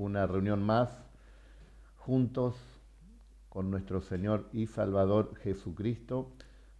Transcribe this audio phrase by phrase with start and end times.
[0.00, 0.88] una reunión más
[1.96, 2.56] juntos
[3.50, 6.32] con nuestro Señor y Salvador Jesucristo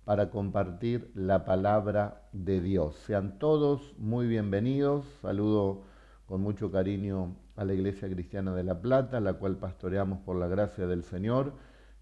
[0.04, 2.96] para compartir la palabra de Dios.
[3.06, 5.04] Sean todos muy bienvenidos.
[5.20, 5.82] Saludo
[6.24, 10.48] con mucho cariño a la Iglesia Cristiana de La Plata, la cual pastoreamos por la
[10.48, 11.52] gracia del Señor,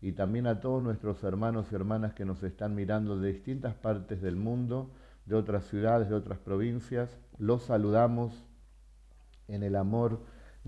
[0.00, 4.22] y también a todos nuestros hermanos y hermanas que nos están mirando de distintas partes
[4.22, 4.92] del mundo,
[5.26, 7.18] de otras ciudades, de otras provincias.
[7.38, 8.44] Los saludamos
[9.48, 10.20] en el amor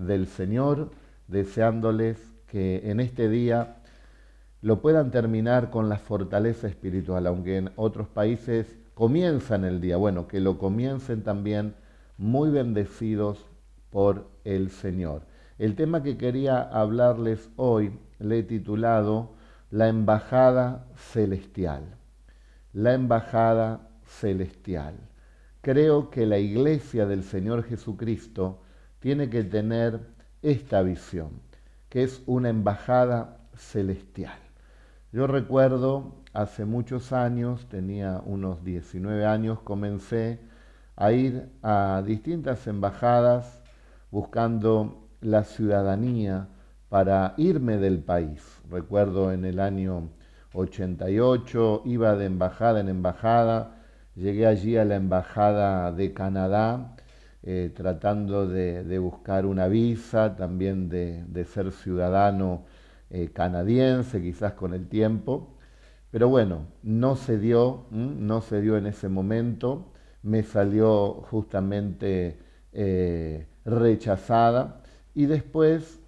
[0.06, 0.90] del Señor,
[1.28, 3.76] deseándoles que en este día
[4.62, 10.26] lo puedan terminar con la fortaleza espiritual, aunque en otros países comienzan el día, bueno,
[10.26, 11.74] que lo comiencen también
[12.18, 13.46] muy bendecidos
[13.90, 15.22] por el Señor.
[15.58, 19.34] El tema que quería hablarles hoy le he titulado
[19.70, 21.96] La Embajada Celestial.
[22.72, 24.94] La Embajada Celestial.
[25.60, 28.62] Creo que la iglesia del Señor Jesucristo
[29.00, 30.00] tiene que tener
[30.42, 31.30] esta visión,
[31.88, 34.38] que es una embajada celestial.
[35.12, 40.38] Yo recuerdo hace muchos años, tenía unos 19 años, comencé
[40.96, 43.62] a ir a distintas embajadas
[44.10, 46.48] buscando la ciudadanía
[46.88, 48.42] para irme del país.
[48.70, 50.10] Recuerdo en el año
[50.52, 53.76] 88, iba de embajada en embajada,
[54.14, 56.96] llegué allí a la embajada de Canadá,
[57.42, 62.66] eh, tratando de, buscar una visa, también de, ser ciudadano
[63.08, 65.56] eh, canadiense, quizás con el tiempo.
[66.10, 72.38] Pero bueno, no se dio, no se dio en ese momento, me salió justamente
[72.72, 74.82] eh, rechazada.
[75.14, 76.00] Y después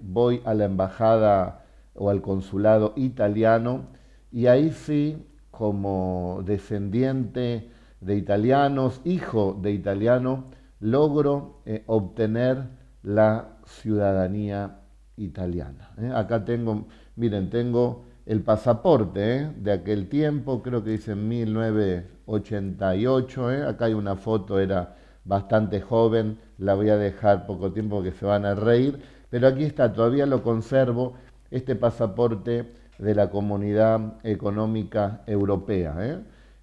[0.00, 3.88] voy a la embajada o al consulado italiano.
[4.32, 7.68] Y ahí sí, como descendiente
[8.00, 10.44] de italianos, hijo de italiano,
[10.80, 12.68] logro eh, obtener
[13.02, 14.80] la ciudadanía
[15.16, 15.90] italiana.
[15.98, 16.10] ¿eh?
[16.14, 19.50] Acá tengo, miren, tengo el pasaporte ¿eh?
[19.56, 26.74] de aquel tiempo, creo que dice 1988, acá hay una foto, era bastante joven, la
[26.74, 29.00] voy a dejar poco tiempo porque se van a reír,
[29.30, 31.14] pero aquí está, todavía lo conservo,
[31.50, 36.22] este pasaporte de la Comunidad Económica Europea.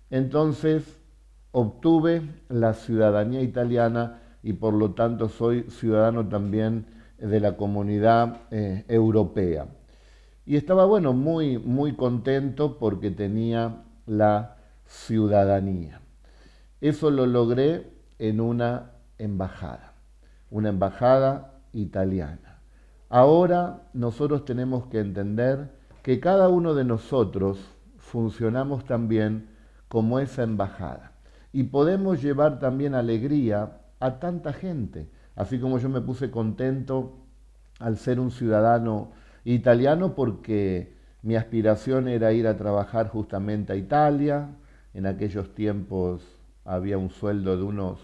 [0.10, 1.00] Entonces,
[1.58, 6.86] obtuve la ciudadanía italiana y por lo tanto soy ciudadano también
[7.18, 9.68] de la comunidad eh, europea.
[10.46, 16.02] Y estaba, bueno, muy, muy contento porque tenía la ciudadanía.
[16.82, 17.90] Eso lo logré
[18.20, 19.94] en una embajada,
[20.52, 22.60] una embajada italiana.
[23.08, 25.70] Ahora nosotros tenemos que entender
[26.04, 27.60] que cada uno de nosotros
[27.98, 29.48] funcionamos también
[29.88, 31.15] como esa embajada
[31.56, 35.08] y podemos llevar también alegría a tanta gente.
[35.38, 37.16] Así como yo me puse contento
[37.80, 39.14] al ser un ciudadano
[39.46, 44.50] italiano porque mi aspiración era ir a trabajar justamente a Italia.
[44.94, 46.28] En aquellos tiempos
[46.66, 48.00] había un sueldo de unos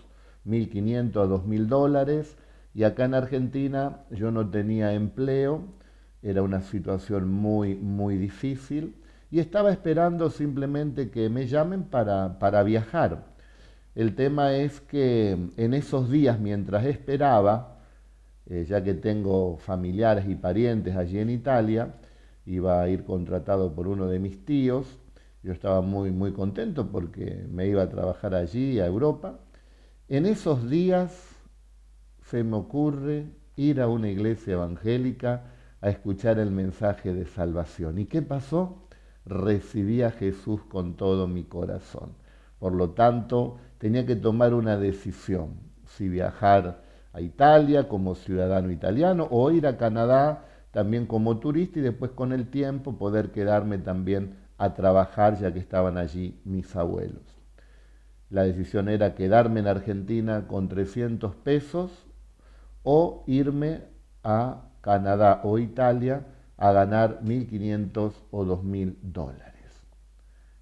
[0.46, 2.38] 1.500 a 2.000 dólares
[2.74, 5.66] y acá en Argentina yo no tenía empleo,
[6.24, 8.96] era una situación muy, muy difícil
[9.30, 13.31] y estaba esperando simplemente que me llamen para, para viajar.
[13.96, 17.79] El tema es que en esos días, mientras esperaba,
[18.46, 21.96] eh, ya que tengo familiares y parientes allí en Italia,
[22.46, 25.00] iba a ir contratado por uno de mis tíos,
[25.44, 29.40] yo estaba muy, muy contento porque me iba a trabajar allí, a Europa.
[30.08, 31.12] En esos días
[32.23, 33.25] se me ocurre
[33.56, 35.44] ir a una iglesia evangélica
[35.81, 37.97] a escuchar el mensaje de salvación.
[37.97, 38.88] ¿Y qué pasó?
[39.25, 42.13] Recibí a Jesús con todo mi corazón.
[42.59, 45.56] Por lo tanto, tenía que tomar una decisión,
[45.88, 46.84] si viajar
[47.14, 52.31] a Italia como ciudadano italiano o ir a Canadá también como turista y después con
[52.31, 57.24] el tiempo poder quedarme también a trabajar ya que estaban allí mis abuelos.
[58.30, 62.06] La decisión era quedarme en Argentina con 300 pesos
[62.84, 63.81] o irme
[64.24, 69.88] a Canadá o Italia a ganar 1.500 o 2.000 dólares.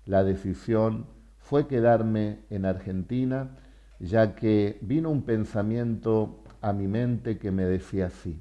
[0.05, 1.19] La decisión
[1.49, 3.49] fue quedarme en Argentina,
[3.99, 8.39] ya que vino un pensamiento a mi mente que me decía así,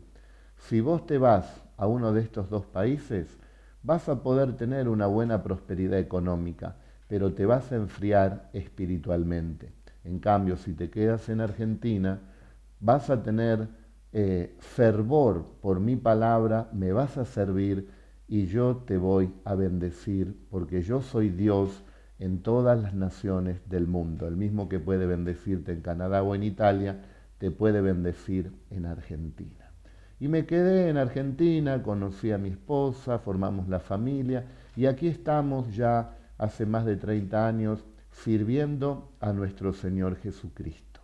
[0.58, 3.38] si vos te vas a uno de estos dos países,
[3.82, 6.76] vas a poder tener una buena prosperidad económica,
[7.08, 9.72] pero te vas a enfriar espiritualmente.
[10.04, 12.20] En cambio, si te quedas en Argentina,
[12.78, 13.68] vas a tener
[14.12, 17.88] eh, fervor por mi palabra, me vas a servir
[18.26, 21.84] y yo te voy a bendecir, porque yo soy Dios
[22.18, 24.26] en todas las naciones del mundo.
[24.26, 27.00] El mismo que puede bendecirte en Canadá o en Italia,
[27.38, 29.70] te puede bendecir en Argentina.
[30.20, 35.74] Y me quedé en Argentina, conocí a mi esposa, formamos la familia y aquí estamos
[35.76, 41.00] ya hace más de 30 años sirviendo a nuestro Señor Jesucristo.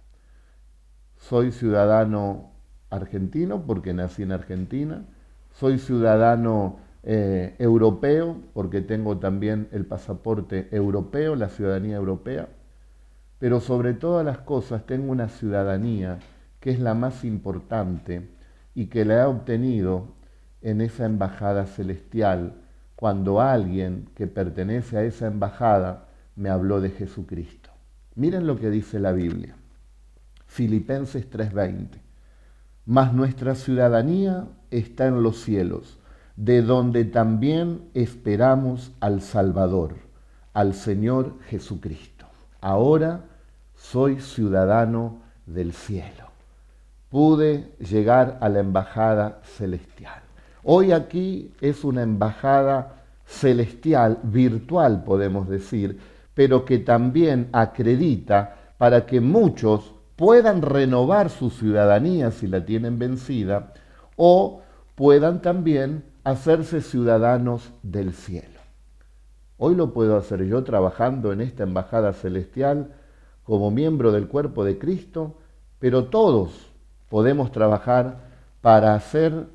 [1.17, 2.51] Soy ciudadano
[2.91, 5.05] argentino porque nací en Argentina,
[5.53, 12.49] soy ciudadano eh, europeo porque tengo también el pasaporte europeo, la ciudadanía europea,
[13.39, 16.19] pero sobre todas las cosas tengo una ciudadanía
[16.61, 18.31] que es la más importante
[18.75, 20.15] y que la he obtenido
[20.63, 22.55] en esa embajada celestial,
[22.97, 27.69] cuando alguien que pertenece a esa embajada me habló de Jesucristo.
[28.15, 29.57] Miren lo que dice la Biblia.
[30.47, 32.01] Filipenses 3:20.
[32.87, 35.99] Mas nuestra ciudadanía está en los cielos,
[36.37, 39.95] de donde también esperamos al Salvador,
[40.53, 42.27] al Señor Jesucristo.
[42.61, 43.25] Ahora
[43.77, 46.31] soy ciudadano del cielo.
[47.11, 50.23] Pude llegar a la embajada celestial.
[50.65, 56.01] Hoy aquí es una embajada celestial, virtual podemos decir,
[56.35, 63.73] pero que también acredita para que muchos puedan renovar su ciudadanía si la tienen vencida
[64.17, 64.63] o
[64.95, 68.61] puedan también hacerse ciudadanos del cielo.
[69.59, 72.93] Hoy lo puedo hacer yo trabajando en esta embajada celestial
[73.45, 75.37] como miembro del cuerpo de Cristo,
[75.79, 76.73] pero todos
[77.11, 78.25] podemos trabajar
[78.63, 79.47] para hacer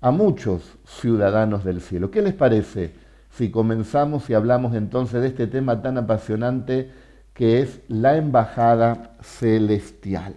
[0.00, 2.10] a muchos ciudadanos del cielo.
[2.10, 2.94] ¿Qué les parece
[3.30, 6.90] si comenzamos y hablamos entonces de este tema tan apasionante
[7.34, 10.34] que es la embajada celestial?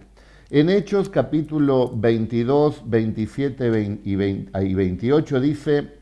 [0.50, 6.00] En Hechos capítulo 22, 27 y 28 dice,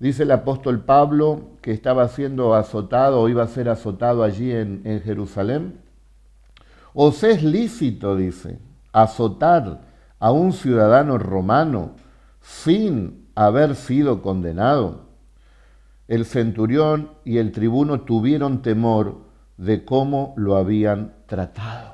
[0.00, 4.82] dice el apóstol Pablo que estaba siendo azotado o iba a ser azotado allí en,
[4.84, 5.78] en Jerusalén.
[6.92, 8.58] ¿Os es lícito, dice,
[8.92, 9.82] azotar
[10.18, 11.92] a un ciudadano romano
[12.40, 15.02] sin haber sido condenado?
[16.08, 19.18] El centurión y el tribuno tuvieron temor
[19.56, 21.93] de cómo lo habían tratado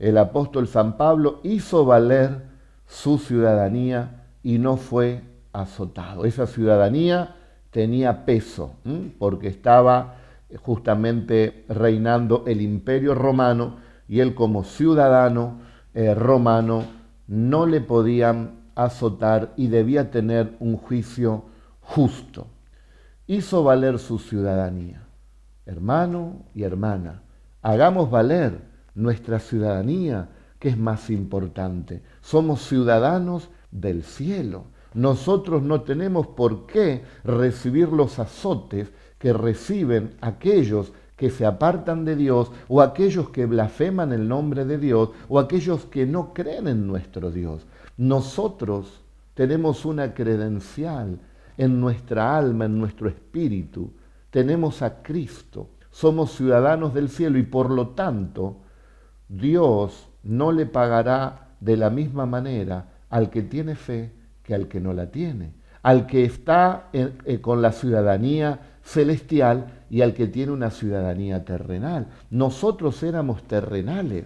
[0.00, 2.46] el apóstol San Pablo hizo valer
[2.86, 6.24] su ciudadanía y no fue azotado.
[6.24, 7.36] Esa ciudadanía
[7.70, 8.76] tenía peso
[9.18, 10.16] porque estaba
[10.62, 13.76] justamente reinando el imperio romano
[14.08, 15.60] y él como ciudadano
[15.92, 16.84] eh, romano
[17.26, 21.44] no le podían azotar y debía tener un juicio
[21.80, 22.46] justo.
[23.26, 25.02] Hizo valer su ciudadanía.
[25.66, 27.22] Hermano y hermana,
[27.60, 30.28] hagamos valer nuestra ciudadanía,
[30.58, 32.02] que es más importante.
[32.20, 34.64] Somos ciudadanos del cielo.
[34.94, 42.16] Nosotros no tenemos por qué recibir los azotes que reciben aquellos que se apartan de
[42.16, 46.86] Dios o aquellos que blasfeman el nombre de Dios o aquellos que no creen en
[46.86, 47.66] nuestro Dios.
[47.98, 49.02] Nosotros
[49.34, 51.20] tenemos una credencial
[51.58, 53.92] en nuestra alma, en nuestro espíritu.
[54.30, 55.68] Tenemos a Cristo.
[55.90, 58.56] Somos ciudadanos del cielo y por lo tanto
[59.30, 64.12] Dios no le pagará de la misma manera al que tiene fe
[64.42, 70.00] que al que no la tiene, al que está eh, con la ciudadanía celestial y
[70.02, 72.08] al que tiene una ciudadanía terrenal.
[72.30, 74.24] Nosotros éramos terrenales,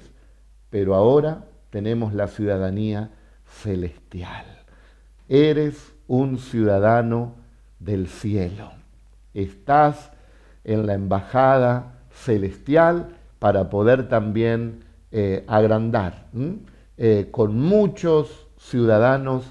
[0.71, 3.11] pero ahora tenemos la ciudadanía
[3.45, 4.47] celestial.
[5.29, 7.35] Eres un ciudadano
[7.79, 8.73] del cielo.
[9.35, 10.13] Estás
[10.65, 16.27] en la embajada celestial para poder también eh, agrandar,
[16.97, 19.45] eh, con muchos ciudadanos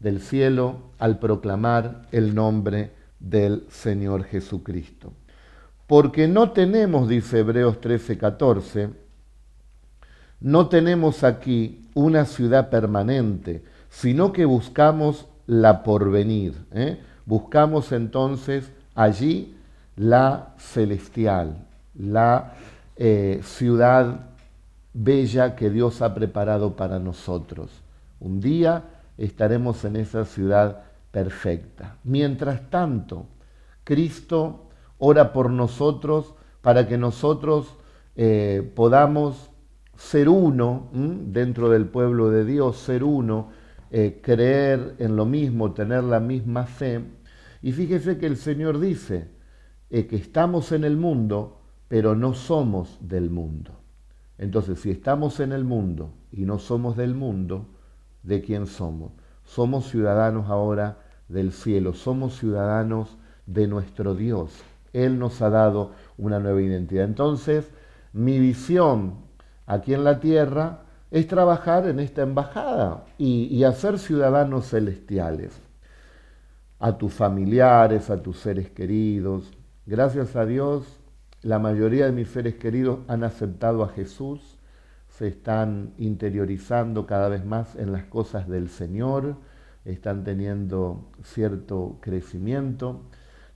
[0.00, 5.14] del cielo al proclamar el nombre del Señor Jesucristo.
[5.86, 8.90] Porque no tenemos, dice Hebreos 13, 14,
[10.40, 16.52] no tenemos aquí una ciudad permanente, sino que buscamos la porvenir.
[16.72, 17.00] ¿eh?
[17.24, 19.56] Buscamos entonces allí
[19.96, 22.52] la celestial, la
[23.40, 24.27] ciudad
[24.92, 27.70] bella que Dios ha preparado para nosotros.
[28.20, 28.84] Un día
[29.16, 31.96] estaremos en esa ciudad perfecta.
[32.04, 33.26] Mientras tanto,
[33.84, 34.68] Cristo
[34.98, 37.76] ora por nosotros para que nosotros
[38.16, 39.50] eh, podamos
[39.96, 43.50] ser uno dentro del pueblo de Dios, ser uno,
[43.90, 47.02] eh, creer en lo mismo, tener la misma fe.
[47.62, 49.28] Y fíjese que el Señor dice
[49.90, 53.77] eh, que estamos en el mundo, pero no somos del mundo.
[54.38, 57.66] Entonces, si estamos en el mundo y no somos del mundo,
[58.22, 59.12] ¿de quién somos?
[59.44, 64.52] Somos ciudadanos ahora del cielo, somos ciudadanos de nuestro Dios.
[64.92, 67.04] Él nos ha dado una nueva identidad.
[67.04, 67.70] Entonces,
[68.12, 69.16] mi visión
[69.66, 75.60] aquí en la tierra es trabajar en esta embajada y, y hacer ciudadanos celestiales
[76.78, 79.50] a tus familiares, a tus seres queridos.
[79.86, 80.97] Gracias a Dios,
[81.42, 84.58] la mayoría de mis seres queridos han aceptado a Jesús,
[85.08, 89.36] se están interiorizando cada vez más en las cosas del Señor,
[89.84, 93.02] están teniendo cierto crecimiento.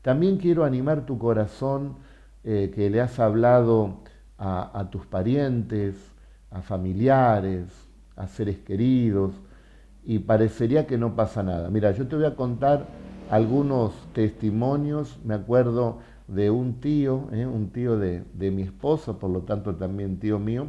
[0.01, 1.97] También quiero animar tu corazón
[2.45, 3.99] eh, que le has hablado
[4.39, 5.97] a, a tus parientes,
[6.51, 7.67] a familiares,
[8.17, 9.33] a seres queridos,
[10.05, 11.69] y parecería que no pasa nada.
[11.71, 12.87] Mira, yo te voy a contar
[13.31, 15.99] algunos testimonios, me acuerdo
[16.29, 17.47] de un tío, ¿eh?
[17.47, 20.69] un tío de, mi esposa, por lo tanto también tío mío,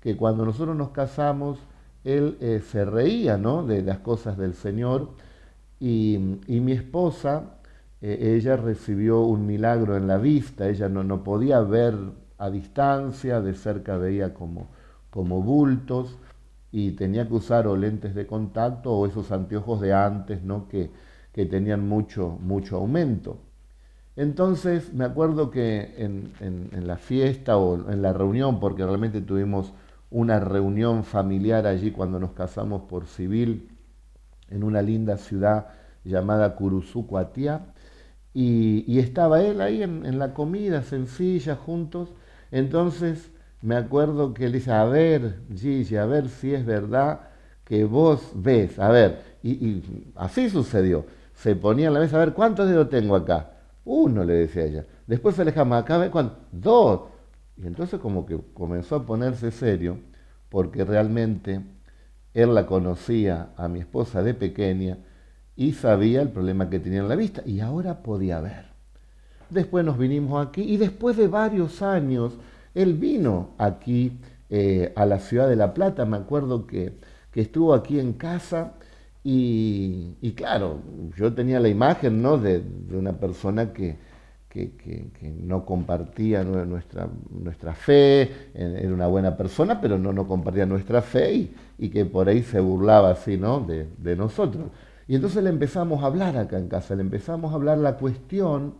[0.00, 1.58] que cuando nosotros nos casamos,
[2.04, 3.64] él eh, se reía ¿no?
[3.66, 5.10] de las cosas del Señor
[5.80, 7.56] y, mi esposa,
[8.00, 11.94] eh, ella recibió un milagro en la vista, ella no, no podía ver
[12.38, 14.68] a distancia, de cerca veía como,
[15.10, 16.18] como bultos
[16.72, 20.68] y tenía que usar o lentes de contacto o esos anteojos de antes, ¿no?
[20.68, 20.90] que,
[21.32, 23.38] que tenían mucho, mucho aumento.
[24.16, 29.72] Entonces me acuerdo que en, la fiesta o en la reunión, porque realmente tuvimos
[30.10, 33.70] una reunión familiar allí cuando nos casamos por civil
[34.50, 35.68] en una linda ciudad
[36.04, 37.66] llamada Curuzucuatía,
[38.32, 42.10] y, y estaba él ahí en, la comida, sencilla, juntos.
[42.50, 43.30] Entonces
[43.62, 47.20] me acuerdo que él dice, a ver, Gigi, a ver si es verdad
[47.64, 52.20] que vos ves, a ver, y, y así sucedió se ponía en la mesa a
[52.20, 53.50] ver cuántos dedos tengo acá.
[53.84, 54.86] Uno, le decía ella.
[55.06, 56.38] Después se alejaba acá, ve cuántos.
[56.52, 57.02] Dos.
[57.56, 59.98] Y entonces como que comenzó a ponerse serio,
[60.48, 61.60] porque realmente
[62.32, 64.98] él la conocía a mi esposa de pequeña
[65.56, 67.42] y sabía el problema que tenía en la vista.
[67.46, 68.66] Y ahora podía ver.
[69.50, 72.34] Después nos vinimos aquí y después de varios años,
[72.74, 74.18] él vino aquí
[74.50, 76.04] eh, a la ciudad de La Plata.
[76.06, 76.98] Me acuerdo que,
[77.30, 78.74] que estuvo aquí en casa
[79.26, 80.82] y, claro,
[81.16, 82.36] yo tenía la imagen ¿no?
[82.36, 82.62] de,
[82.92, 83.96] una persona que,
[84.50, 91.00] que, no compartía nuestra, nuestra fe, era una buena persona, pero no, no compartía nuestra
[91.00, 93.60] fe y, que por ahí se burlaba así ¿no?
[93.60, 94.66] de, de nosotros.
[95.08, 98.74] Y entonces le empezamos a hablar acá en casa, le empezamos a hablar la cuestión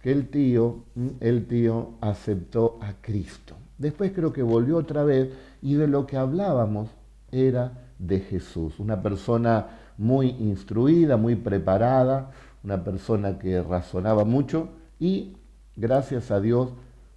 [0.00, 0.84] que el tío,
[1.20, 3.56] el tío aceptó a Cristo.
[3.76, 6.88] Después creo que volvió otra vez y de lo que hablábamos
[7.30, 9.66] era de Jesús, una persona
[9.98, 12.30] muy instruida, muy preparada,
[12.62, 15.36] una persona que razonaba mucho y
[15.76, 16.70] gracias a Dios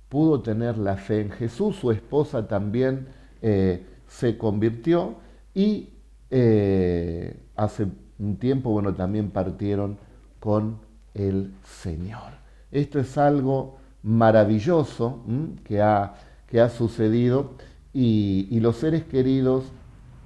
[0.09, 3.07] pudo tener la fe en Jesús, su esposa también
[3.41, 5.15] eh, se convirtió
[5.53, 5.89] y
[6.31, 9.97] eh, hace un tiempo, bueno, también partieron
[10.39, 10.77] con
[11.13, 12.33] el Señor.
[12.71, 15.23] Esto es algo maravilloso
[15.63, 16.15] que ha,
[16.47, 17.51] que ha sucedido
[17.93, 19.65] y, y los seres queridos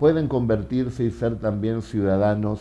[0.03, 2.59] pueden convertirse y ser también ciudadanos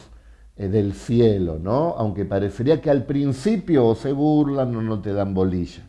[0.57, 1.97] eh, del cielo, ¿no?
[1.99, 5.83] Aunque parecería que al principio se burlan o no te dan bolilla.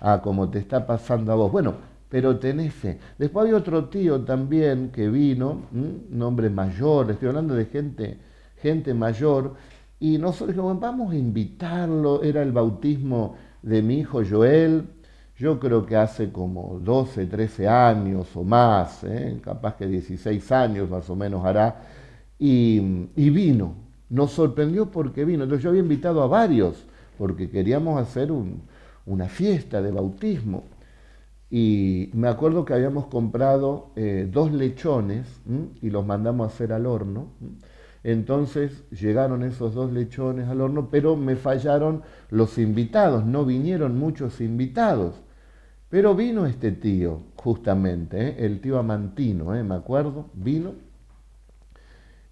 [0.00, 1.50] Ah, como te está pasando a vos.
[1.50, 1.76] Bueno,
[2.10, 2.98] pero tenés fe.
[3.16, 8.18] Después había otro tío también que vino, un hombre mayor, estoy hablando de gente,
[8.60, 9.54] gente mayor,
[9.98, 14.84] y nosotros dijimos, vamos a invitarlo, era el bautismo de mi hijo Joel,
[15.38, 19.38] yo creo que hace como 12, 13 años o más, ¿eh?
[19.42, 21.82] capaz que 16 años más o menos hará,
[22.38, 22.80] y,
[23.30, 23.74] vino.
[24.08, 25.44] Nos sorprendió porque vino.
[25.44, 26.84] Entonces yo había invitado a varios,
[27.18, 28.30] porque queríamos hacer
[29.04, 30.64] una fiesta de bautismo.
[31.50, 35.26] Y me acuerdo que habíamos comprado eh, dos lechones
[35.80, 37.28] y los mandamos a hacer al horno.
[38.02, 44.40] Entonces llegaron esos dos lechones al horno, pero me fallaron los invitados, no vinieron muchos
[44.40, 45.14] invitados.
[45.88, 48.36] Pero vino este tío, justamente, ¿eh?
[48.38, 49.62] el tío Amantino, ¿eh?
[49.62, 50.72] me acuerdo, vino.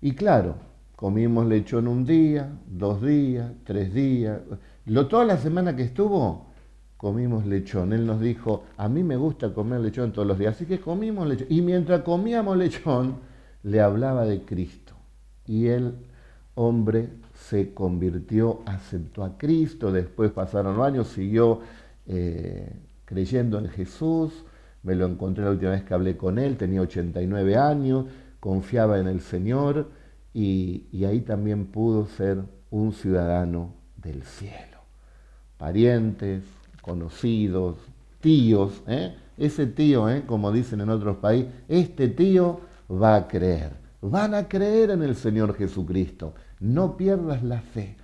[0.01, 0.57] Y claro,
[0.97, 4.41] comimos lechón un día, dos días, tres días.
[4.87, 6.47] Lo, toda la semana que estuvo,
[6.97, 7.93] comimos lechón.
[7.93, 11.27] Él nos dijo, a mí me gusta comer lechón todos los días, así que comimos
[11.29, 11.47] lechón.
[11.49, 13.19] Y mientras comíamos lechón,
[13.63, 14.95] le hablaba de Cristo.
[15.47, 15.95] Y el
[16.57, 21.61] hombre se convirtió, aceptó a Cristo, después pasaron años, siguió
[22.07, 22.73] eh,
[23.05, 24.45] creyendo en Jesús,
[24.83, 28.07] me lo encontré la última vez que hablé con él, tenía 89 años,
[28.41, 29.89] confiaba en el Señor
[30.35, 34.79] y, ahí también pudo ser un ciudadano del cielo.
[35.57, 36.43] Parientes,
[36.83, 37.77] conocidos,
[38.21, 39.15] tíos, ¿eh?
[39.39, 40.25] ese tío, ¿eh?
[40.27, 45.15] como dicen en otros países, este tío va a creer, van a creer en el
[45.17, 47.97] Señor Jesucristo, no pierdas la fe,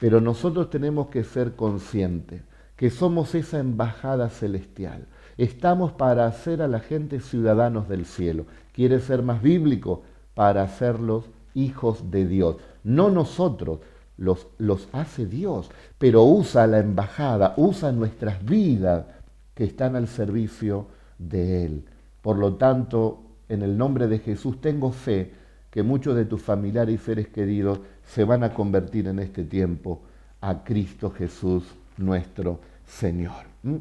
[0.00, 2.42] pero nosotros tenemos que ser conscientes
[2.78, 5.08] que somos esa embajada celestial.
[5.36, 8.46] Estamos para hacer a la gente ciudadanos del cielo.
[8.72, 10.04] quiere ser más bíblico
[10.34, 12.56] para hacerlos hijos de Dios.
[12.84, 13.80] No nosotros,
[14.16, 19.06] los, los hace Dios, pero usa la embajada, usa nuestras vidas
[19.54, 20.86] que están al servicio
[21.18, 21.84] de Él.
[22.22, 25.32] Por lo tanto, en el nombre de Jesús tengo fe
[25.72, 30.02] que muchos de tus familiares y seres queridos se van a convertir en este tiempo
[30.40, 31.64] a Cristo Jesús
[31.98, 33.44] nuestro Señor.
[33.62, 33.76] ¿Mm?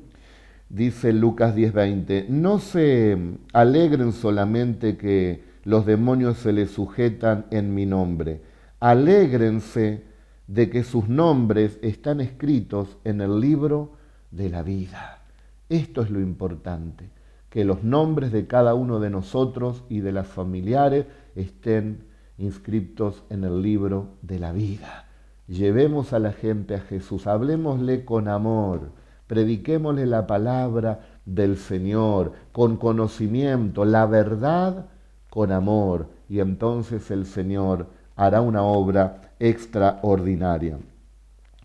[0.70, 3.18] Dice Lucas 10:20, no se
[3.54, 8.42] alegren solamente que los demonios se les sujetan en mi nombre,
[8.80, 10.04] alégrense
[10.48, 13.94] de que sus nombres están escritos en el libro
[14.32, 15.22] de la vida.
[15.70, 17.10] Esto es lo importante,
[17.50, 21.06] que los nombres de cada uno de nosotros y de las familiares
[21.36, 22.04] estén
[22.38, 25.07] inscritos en el libro de la vida.
[25.48, 28.92] Llevemos a la gente a Jesús, hablemosle con amor,
[29.28, 34.88] prediquémosle la palabra del Señor, con conocimiento, la verdad
[35.30, 37.88] con amor, y entonces el Señor
[38.18, 40.78] hará una obra extraordinaria.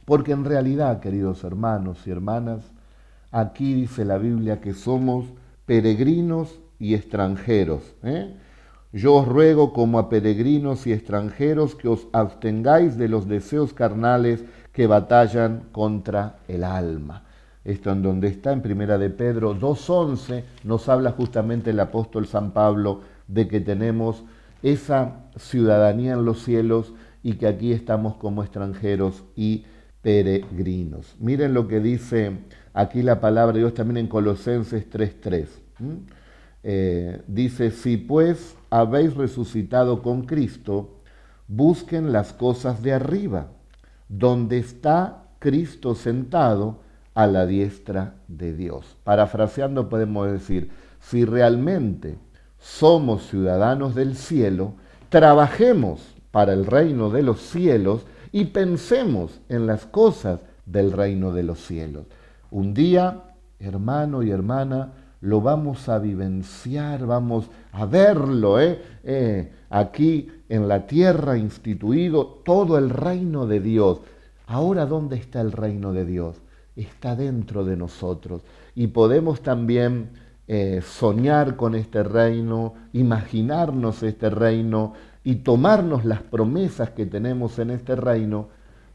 [0.05, 2.63] Porque en realidad, queridos hermanos y hermanas,
[3.31, 5.27] aquí dice la Biblia que somos
[5.67, 7.83] peregrinos y extranjeros.
[8.03, 8.37] ¿eh?
[8.93, 14.45] Yo os ruego como a peregrinos y extranjeros que os abstengáis de los deseos carnales
[14.73, 17.25] que batallan contra el alma.
[17.65, 22.51] Esto en donde está en Primera de Pedro 2.11 nos habla justamente el apóstol San
[22.51, 24.25] Pablo de que tenemos
[24.63, 29.65] esa ciudadanía en los cielos y que aquí estamos como extranjeros y
[30.03, 31.17] peregrinos.
[31.19, 32.41] Miren lo que dice
[32.75, 35.47] aquí la palabra de Dios también en Colosenses 3.3.
[36.65, 41.03] Eh, dice, si pues habéis resucitado con Cristo,
[41.47, 43.49] busquen las cosas de arriba,
[44.09, 46.81] donde está Cristo sentado
[47.13, 48.97] a la diestra de Dios.
[49.05, 52.17] Parafraseando podemos decir, si realmente
[52.59, 54.73] somos ciudadanos del cielo,
[55.11, 56.01] trabajemos
[56.31, 61.59] para el reino de los cielos y pensemos en las cosas del reino de los
[61.59, 62.07] cielos.
[62.51, 63.21] Un día,
[63.61, 64.93] hermano y hermana,
[65.23, 68.83] lo vamos a vivenciar, vamos a verlo, ¿eh?
[69.05, 69.53] ¿eh?
[69.71, 74.01] aquí en la tierra instituido todo el reino de Dios.
[74.49, 76.43] Ahora, ¿dónde está el reino de Dios?
[76.75, 78.43] Está dentro de nosotros.
[78.75, 80.11] Y podemos también
[80.49, 87.71] eh, soñar con este reino, imaginarnos este reino y tomarnos las promesas que tenemos en
[87.71, 88.49] este reino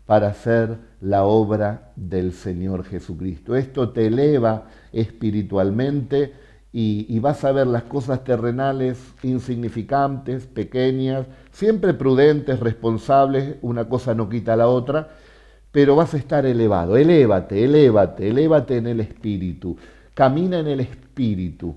[0.06, 3.56] para hacer la obra del Señor Jesucristo.
[3.56, 6.34] Esto te eleva espiritualmente
[6.72, 14.30] y, vas a ver las cosas terrenales insignificantes, pequeñas, siempre prudentes, responsables, una cosa no
[14.30, 15.10] quita la otra,
[15.72, 16.98] pero vas a estar elevado.
[16.98, 19.76] Elévate, elévate, elévate en el espíritu.
[20.14, 21.76] Camina en el espíritu.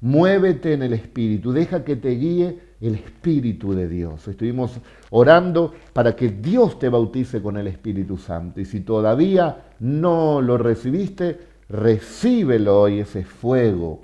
[0.00, 1.52] Muévete en el espíritu.
[1.52, 4.28] Deja que te guíe el Espíritu de Dios.
[4.28, 4.78] Estuvimos
[5.10, 8.60] orando para que Dios te bautice con el Espíritu Santo.
[8.60, 14.02] Y si todavía no lo recibiste, recíbelo hoy, ese fuego.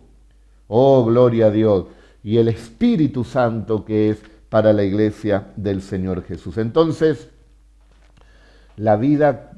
[0.66, 1.86] Oh, gloria a Dios.
[2.24, 6.58] Y el Espíritu Santo que es para la iglesia del Señor Jesús.
[6.58, 7.28] Entonces,
[8.76, 9.52] la vida,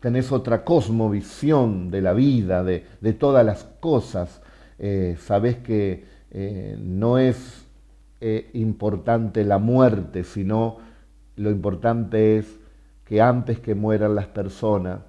[0.00, 2.84] tenés otra cosmovisión de la vida, de,
[3.18, 4.40] todas las cosas.
[4.78, 7.66] Eh, sabés que eh, no es
[8.20, 10.78] eh, importante la muerte, sino
[11.36, 12.58] lo importante es
[13.04, 15.00] que antes que mueran las personas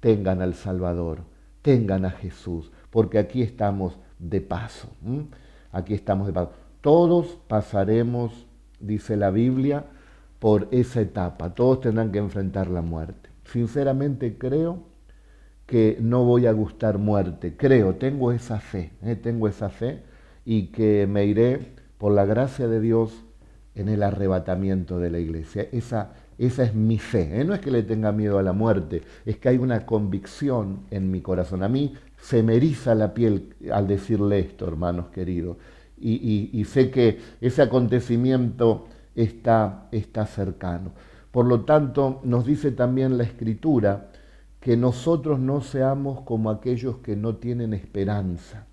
[0.00, 1.22] tengan al Salvador,
[1.62, 4.88] tengan a Jesús, porque aquí estamos de paso,
[5.72, 6.52] aquí estamos de paso.
[6.80, 8.46] Todos pasaremos,
[8.80, 9.86] dice la Biblia,
[10.38, 13.30] por esa etapa, todos tendrán que enfrentar la muerte.
[13.44, 14.93] Sinceramente creo
[15.66, 19.16] que no voy a gustar muerte, creo, tengo esa fe, ¿eh?
[19.16, 20.02] tengo esa fe
[20.44, 23.24] y que me iré por la gracia de Dios
[23.74, 25.66] en el arrebatamiento de la iglesia.
[25.72, 27.40] Esa, esa es mi fe.
[27.40, 27.44] ¿eh?
[27.44, 31.10] No es que le tenga miedo a la muerte, es que hay una convicción en
[31.10, 31.62] mi corazón.
[31.62, 35.56] A mí se me eriza la piel al decirle esto, hermanos queridos.
[35.96, 40.92] Y, sé que ese acontecimiento está, está cercano.
[41.30, 44.10] Por lo tanto, nos dice también la Escritura
[44.64, 48.64] que nosotros no seamos como aquellos que no tienen esperanza,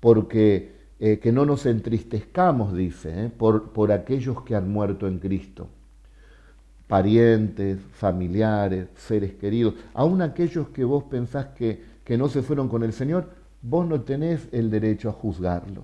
[0.00, 5.18] porque eh, que no nos entristezcamos, dice, eh, por, por aquellos que han muerto en
[5.18, 5.68] Cristo,
[6.86, 12.82] parientes, familiares, seres queridos, aún aquellos que vos pensás que, que no se fueron con
[12.82, 13.28] el Señor,
[13.60, 15.82] vos no tenés el derecho a juzgarlo.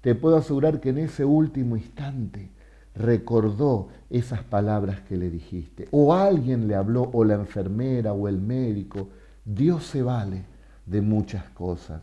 [0.00, 2.50] Te puedo asegurar que en ese último instante
[2.94, 8.40] recordó esas palabras que le dijiste, o alguien le habló, o la enfermera, o el
[8.40, 9.08] médico.
[9.44, 10.44] Dios se vale
[10.86, 12.02] de muchas cosas.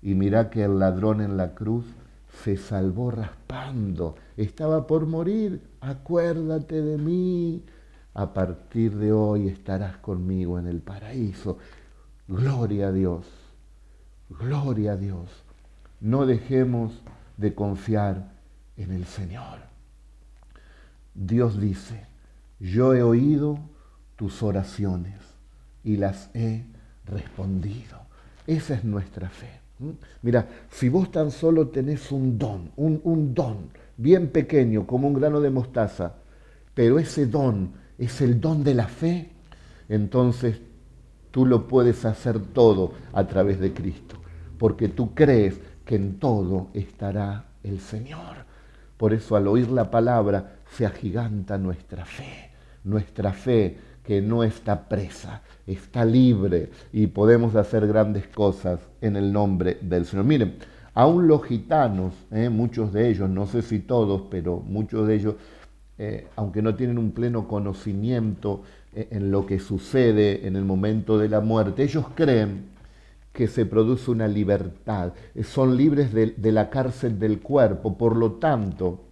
[0.00, 1.84] Y mira que el ladrón en la cruz
[2.42, 7.64] se salvó raspando, estaba por morir, acuérdate de mí,
[8.14, 11.58] a partir de hoy estarás conmigo en el paraíso.
[12.26, 13.26] Gloria a Dios,
[14.28, 15.30] gloria a Dios.
[16.00, 17.02] No dejemos
[17.36, 18.32] de confiar
[18.76, 19.71] en el Señor.
[21.14, 22.06] Dios dice,
[22.58, 23.58] yo he oído
[24.16, 25.14] tus oraciones
[25.84, 26.64] y las he
[27.06, 27.98] respondido.
[28.46, 29.60] Esa es nuestra fe.
[30.22, 35.14] Mira, si vos tan solo tenés un don, un, un don bien pequeño como un
[35.14, 36.14] grano de mostaza,
[36.74, 39.30] pero ese don es el don de la fe,
[39.88, 40.60] entonces
[41.30, 44.16] tú lo puedes hacer todo a través de Cristo,
[44.58, 48.46] porque tú crees que en todo estará el Señor.
[48.96, 52.50] Por eso al oír la palabra se agiganta nuestra fe,
[52.84, 59.32] nuestra fe que no está presa, está libre y podemos hacer grandes cosas en el
[59.32, 60.24] nombre del Señor.
[60.24, 60.56] Miren,
[60.94, 65.34] aún los gitanos, eh, muchos de ellos, no sé si todos, pero muchos de ellos,
[65.98, 68.62] eh, aunque no tienen un pleno conocimiento
[68.94, 72.72] eh, en lo que sucede en el momento de la muerte, ellos creen
[73.32, 78.32] que se produce una libertad, son libres de, de la cárcel del cuerpo, por lo
[78.32, 79.11] tanto,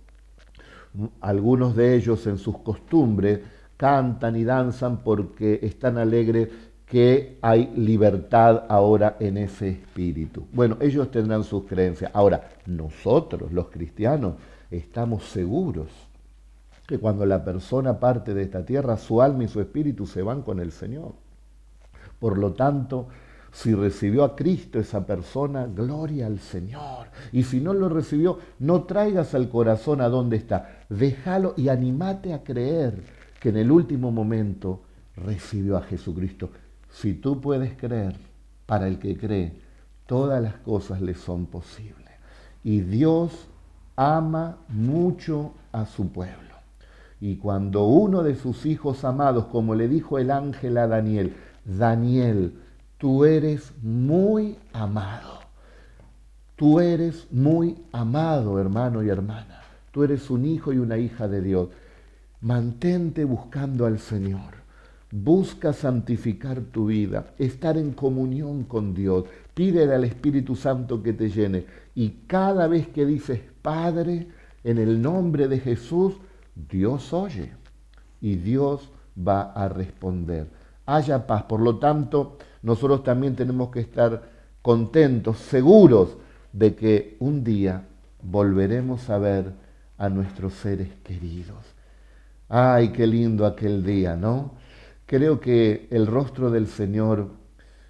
[1.20, 3.40] algunos de ellos en sus costumbres,
[3.76, 6.48] cantan y danzan porque están alegres
[6.87, 10.44] que hay libertad ahora en ese espíritu.
[10.53, 12.11] Bueno, ellos tendrán sus creencias.
[12.12, 14.35] Ahora, nosotros, los cristianos,
[14.70, 15.88] estamos seguros
[16.87, 20.42] que cuando la persona parte de esta tierra, su alma y su espíritu se van
[20.42, 21.12] con el Señor.
[22.18, 23.07] Por lo tanto,
[23.52, 27.08] si recibió a Cristo esa persona, gloria al Señor.
[27.32, 30.82] Y si no lo recibió, no traigas al corazón a donde está.
[30.88, 33.02] Déjalo y animate a creer
[33.40, 34.82] que en el último momento
[35.16, 36.50] recibió a Jesucristo.
[36.90, 38.14] Si tú puedes creer,
[38.66, 39.52] para el que cree,
[40.06, 42.08] todas las cosas le son posibles.
[42.62, 43.48] Y Dios
[43.96, 46.36] ama mucho a su pueblo.
[47.20, 51.34] Y cuando uno de sus hijos amados, como le dijo el ángel a Daniel,
[51.64, 52.54] Daniel,
[53.00, 55.40] tú eres muy amado.
[56.54, 59.62] Tú eres muy amado, hermano y hermana.
[59.90, 61.70] Tú eres un hijo y una hija de Dios.
[62.42, 64.60] Mantente buscando al Señor.
[65.10, 69.24] Busca santificar tu vida, estar en comunión con Dios.
[69.54, 71.64] Pídele al Espíritu Santo que te llene.
[71.94, 74.28] Y cada vez que dices, Padre,
[74.62, 76.16] en el nombre de Jesús,
[76.54, 77.52] Dios oye
[78.20, 80.50] y Dios va a responder.
[80.84, 81.44] Haya paz.
[81.44, 84.23] Por lo tanto, nosotros también tenemos que estar
[84.62, 86.16] contentos, seguros
[86.53, 87.87] de que un día
[88.23, 89.53] volveremos a ver
[89.96, 91.59] a nuestros seres queridos.
[92.49, 94.55] Ay, qué lindo aquel día, ¿no?
[95.07, 97.31] Creo que el rostro del Señor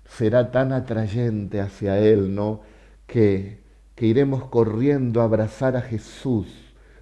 [0.07, 2.61] será tan atrayente hacia Él, ¿no?
[3.07, 3.61] Que,
[3.95, 6.47] que iremos corriendo a abrazar a Jesús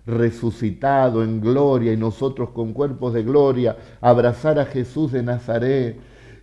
[0.09, 6.01] resucitado en gloria y nosotros con cuerpos de gloria, abrazar a Jesús de Nazaret.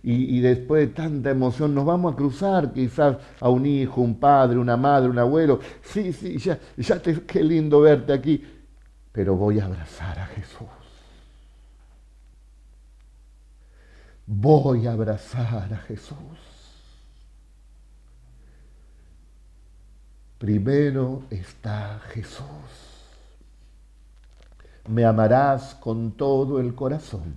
[0.08, 4.56] Y, después de tanta emoción nos vamos a cruzar quizás a un hijo, un padre,
[4.56, 5.58] una madre, un abuelo.
[5.82, 8.40] Sí, sí, ya, ya te, qué lindo verte aquí,
[9.10, 10.68] pero voy a abrazar a Jesús.
[14.26, 16.16] voy a abrazar a Jesús.
[20.38, 22.44] Primero está Jesús.
[24.88, 27.34] Me amarás con todo el corazón,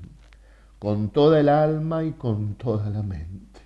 [0.79, 3.59] con toda el alma y con toda la mente,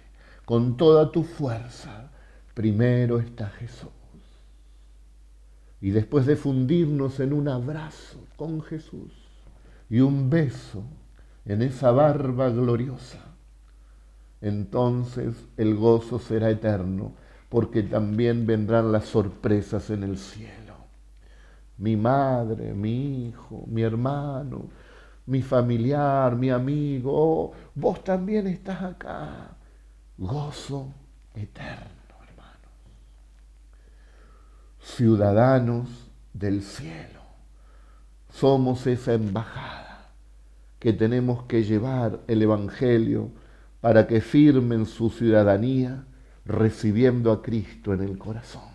[0.46, 2.12] con toda tu fuerza.
[2.54, 3.90] Primero está Jesús.
[5.80, 9.12] Y después de fundirnos en un abrazo con Jesús
[9.90, 10.84] y un beso,
[11.46, 13.20] en esa barba gloriosa,
[14.42, 17.14] entonces el gozo será eterno,
[17.50, 20.74] porque también vendrán las sorpresas en el cielo.
[21.78, 24.70] Mi madre, mi hijo, mi hermano,
[25.26, 29.56] mi familiar, mi amigo, oh, vos también estás acá.
[30.18, 30.94] Gozo
[31.34, 32.72] eterno, hermanos.
[34.80, 37.22] Ciudadanos del cielo.
[38.30, 40.10] Somos esa embajada
[40.80, 43.32] que tenemos que llevar el Evangelio
[43.80, 46.06] para que firmen su ciudadanía
[46.46, 48.74] recibiendo a Cristo en el corazón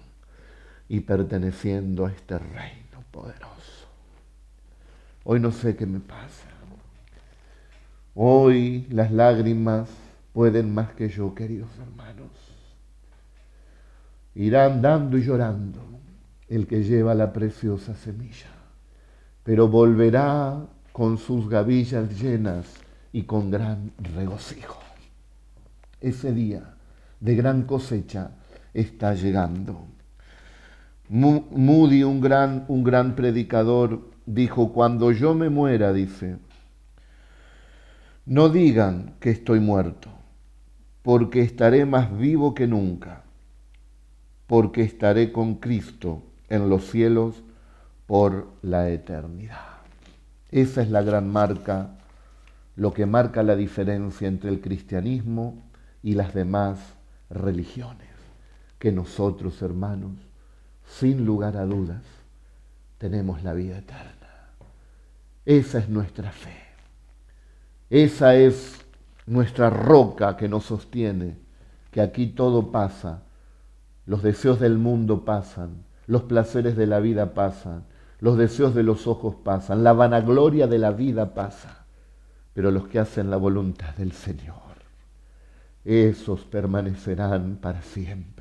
[0.88, 3.57] y perteneciendo a este reino poderoso.
[5.30, 6.48] Hoy no sé qué me pasa.
[8.14, 9.86] Hoy las lágrimas
[10.32, 12.30] pueden más que yo, queridos hermanos.
[14.34, 15.80] Irán dando y llorando
[16.48, 18.48] el que lleva la preciosa semilla,
[19.42, 22.64] pero volverá con sus gavillas llenas
[23.12, 24.80] y con gran regocijo.
[26.00, 26.74] Ese día
[27.20, 28.30] de gran cosecha
[28.72, 29.88] está llegando.
[31.10, 36.36] Moody, un gran, un gran predicador, dijo, cuando yo me muera, dice,
[38.26, 40.10] no digan que estoy muerto,
[41.02, 43.22] porque estaré más vivo que nunca,
[44.46, 47.42] porque estaré con Cristo en los cielos
[48.06, 49.78] por la eternidad.
[50.50, 51.96] Esa es la gran marca,
[52.76, 55.62] lo que marca la diferencia entre el cristianismo
[56.02, 56.78] y las demás
[57.30, 58.08] religiones,
[58.78, 60.12] que nosotros, hermanos,
[60.86, 62.02] sin lugar a dudas,
[62.98, 64.17] tenemos la vida eterna.
[65.48, 66.58] Esa es nuestra fe.
[67.88, 68.84] Esa es
[69.24, 71.38] nuestra roca que nos sostiene,
[71.90, 73.22] que aquí todo pasa,
[74.04, 77.84] los deseos del mundo pasan, los placeres de la vida pasan,
[78.20, 81.86] los deseos de los ojos pasan, la vanagloria de la vida pasa,
[82.52, 84.54] pero los que hacen la voluntad del Señor,
[85.82, 88.37] esos permanecerán para siempre.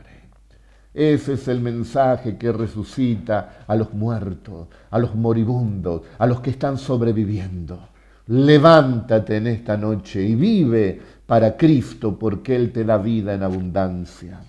[0.97, 6.49] Ese es el mensaje que resucita a los muertos, a los moribundos, a los que
[6.49, 7.89] están sobreviviendo.
[8.25, 14.39] Levántate en esta noche y vive para Cristo porque Él te da vida en abundancia.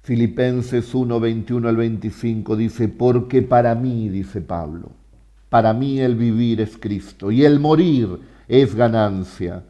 [0.00, 4.90] Filipenses 1, 21 al 25 dice, porque para mí, dice Pablo,
[5.50, 9.64] para mí el vivir es Cristo y el morir es ganancia,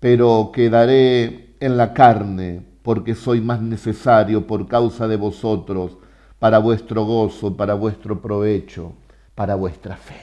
[0.00, 5.96] pero quedaré en la carne porque soy más necesario por causa de vosotros,
[6.38, 8.92] para vuestro gozo, para vuestro provecho,
[9.34, 10.20] para vuestra fe.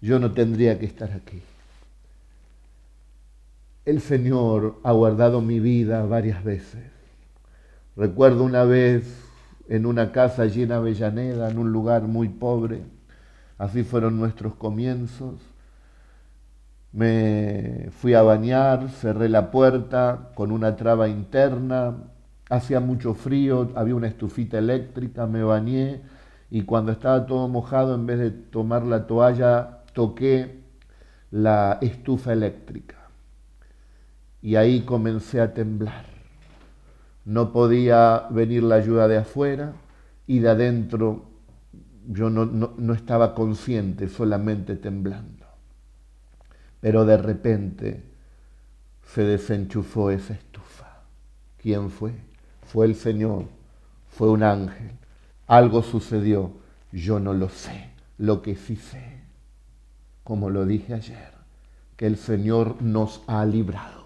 [0.00, 1.40] Yo no tendría que estar aquí.
[3.84, 6.82] El Señor ha guardado mi vida varias veces.
[7.96, 9.04] Recuerdo una vez
[9.68, 12.82] en una casa allí en Avellaneda, en un lugar muy pobre,
[13.56, 15.36] así fueron nuestros comienzos,
[16.92, 21.96] me fui a bañar, cerré la puerta con una traba interna,
[22.48, 26.02] hacía mucho frío, había una estufita eléctrica, me bañé
[26.50, 30.64] y cuando estaba todo mojado, en vez de tomar la toalla, toqué
[31.30, 32.96] la estufa eléctrica.
[34.42, 36.06] Y ahí comencé a temblar.
[37.24, 39.74] No podía venir la ayuda de afuera
[40.26, 41.26] y de adentro
[42.08, 45.39] yo no, no estaba consciente, solamente temblando.
[46.80, 48.02] Pero de repente
[49.14, 51.02] se desenchufó esa estufa.
[51.58, 52.12] ¿Quién fue?
[52.66, 53.44] Fue el Señor,
[54.08, 54.92] fue un ángel.
[55.46, 56.52] Algo sucedió,
[56.92, 57.90] yo no lo sé.
[58.18, 59.20] Lo que sí sé,
[60.22, 61.32] como lo dije ayer,
[61.96, 64.04] que el Señor nos ha librado,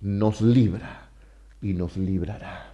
[0.00, 1.08] nos libra
[1.60, 2.72] y nos librará.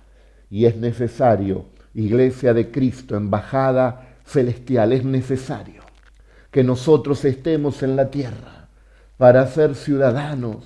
[0.50, 5.82] Y es necesario, iglesia de Cristo, embajada celestial, es necesario
[6.50, 8.61] que nosotros estemos en la tierra
[9.22, 10.64] para ser ciudadanos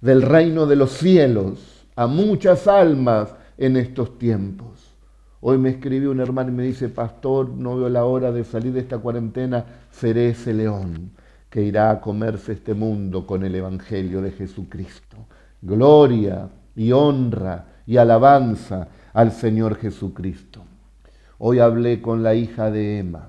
[0.00, 4.96] del reino de los cielos a muchas almas en estos tiempos.
[5.40, 8.72] Hoy me escribió un hermano y me dice, pastor, no veo la hora de salir
[8.72, 11.12] de esta cuarentena, seré ese león
[11.48, 15.16] que irá a comerse este mundo con el Evangelio de Jesucristo.
[15.62, 20.64] Gloria y honra y alabanza al Señor Jesucristo.
[21.38, 23.28] Hoy hablé con la hija de Emma.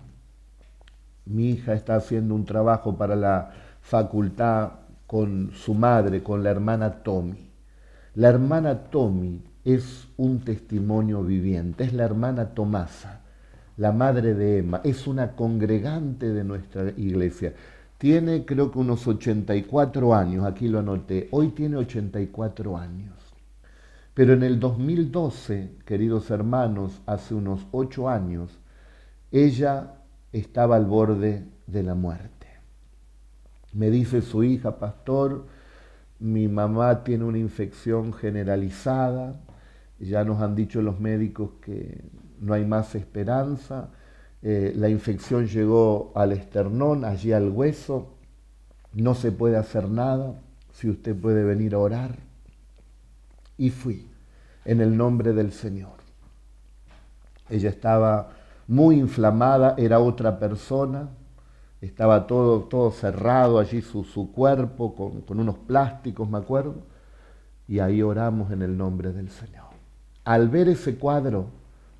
[1.25, 4.71] Mi hija está haciendo un trabajo para la facultad
[5.05, 7.51] con su madre, con la hermana Tommy.
[8.15, 13.21] La hermana Tommy es un testimonio viviente, es la hermana Tomasa,
[13.77, 17.53] la madre de Emma, es una congregante de nuestra iglesia.
[17.99, 23.13] Tiene creo que unos 84 años, aquí lo anoté, hoy tiene 84 años.
[24.15, 28.57] Pero en el 2012, queridos hermanos, hace unos 8 años,
[29.31, 29.93] ella
[30.31, 32.34] estaba al borde de la muerte.
[33.75, 35.47] Me dice su hija, pastor,
[36.19, 39.35] mi mamá tiene una infección generalizada,
[39.99, 42.05] ya nos han dicho los médicos que
[42.39, 43.89] no hay más esperanza,
[44.41, 48.13] eh, la infección llegó al esternón, allí al hueso,
[48.93, 50.39] no se puede hacer nada,
[50.71, 52.15] si usted puede venir a orar.
[53.57, 54.07] Y fui,
[54.63, 55.97] en el nombre del Señor.
[57.49, 58.29] Ella estaba
[58.69, 61.09] muy inflamada, era otra persona,
[61.85, 66.75] estaba todo, todo cerrado allí su, cuerpo con, con unos plásticos, me acuerdo,
[67.67, 69.65] y ahí oramos en el nombre del Señor.
[70.23, 71.47] Al ver ese cuadro,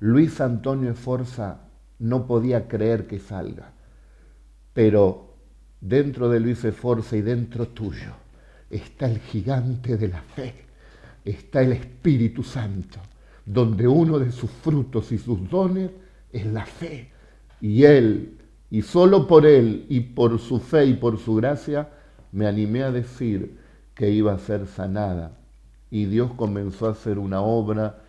[0.00, 1.60] Luis Antonio Esforza
[1.98, 3.72] no podía creer que salga,
[4.72, 5.34] pero
[5.80, 8.12] dentro de Luis Esforza y dentro tuyo
[8.70, 10.54] está el gigante de la fe,
[11.24, 12.98] está el Espíritu Santo,
[13.44, 15.90] donde uno de sus frutos y sus dones
[16.32, 17.10] es la fe.
[17.60, 18.35] Y Él
[18.70, 21.88] y solo por Él y por su fe y por su gracia
[22.32, 23.58] me animé a decir
[23.94, 25.38] que iba a ser sanada.
[25.90, 28.02] Y Dios comenzó a hacer una obra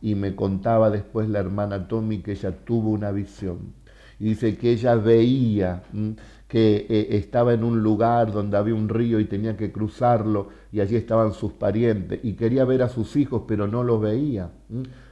[0.00, 3.74] y me contaba después la hermana Tommy que ella tuvo una visión.
[4.18, 5.82] Y dice que ella veía
[6.48, 10.80] que eh, estaba en un lugar donde había un río y tenía que cruzarlo y
[10.80, 14.50] allí estaban sus parientes y quería ver a sus hijos pero no los veía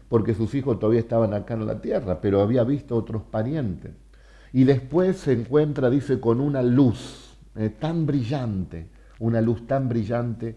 [0.09, 3.93] porque sus hijos todavía estaban acá en la tierra pero había visto otros parientes
[4.53, 10.57] y después se encuentra dice con una luz eh, tan brillante una luz tan brillante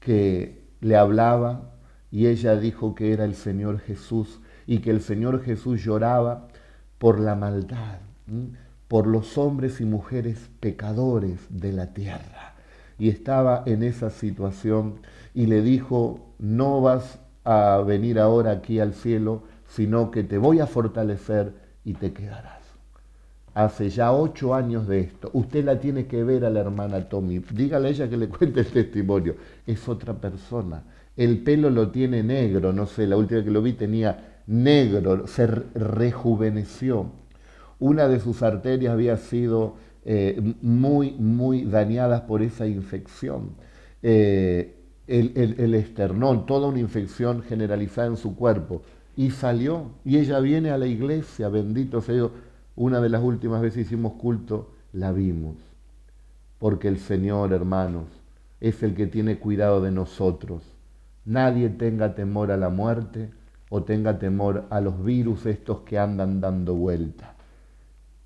[0.00, 1.74] que le hablaba
[2.10, 6.48] y ella dijo que era el Señor Jesús y que el Señor Jesús lloraba
[6.98, 8.00] por la maldad
[8.92, 12.56] por los hombres y mujeres pecadores de la tierra.
[12.98, 15.00] Y estaba en esa situación
[15.32, 20.60] y le dijo, no vas a venir ahora aquí al cielo, sino que te voy
[20.60, 21.54] a fortalecer
[21.86, 22.61] y te quedarás.
[23.54, 25.30] Hace ya ocho años de esto.
[25.32, 27.38] Usted la tiene que ver a la hermana Tommy.
[27.38, 29.36] Dígale a ella que le cuente el testimonio.
[29.66, 30.82] Es otra persona.
[31.16, 35.46] El pelo lo tiene negro, no sé, la última que lo vi tenía negro, se
[35.46, 37.10] rejuveneció
[37.82, 43.56] una de sus arterias había sido eh, muy, muy dañada por esa infección.
[44.04, 44.76] Eh,
[45.08, 48.82] el, esternón, toda una infección generalizada en su cuerpo.
[49.16, 52.30] Y salió, y ella viene a la iglesia, bendito sea Dios.
[52.74, 55.56] Una de las últimas veces hicimos culto, la vimos.
[56.58, 58.06] Porque el Señor, hermanos,
[58.60, 60.62] es el que tiene cuidado de nosotros.
[61.24, 63.30] Nadie tenga temor a la muerte
[63.68, 67.34] o tenga temor a los virus estos que andan dando vuelta.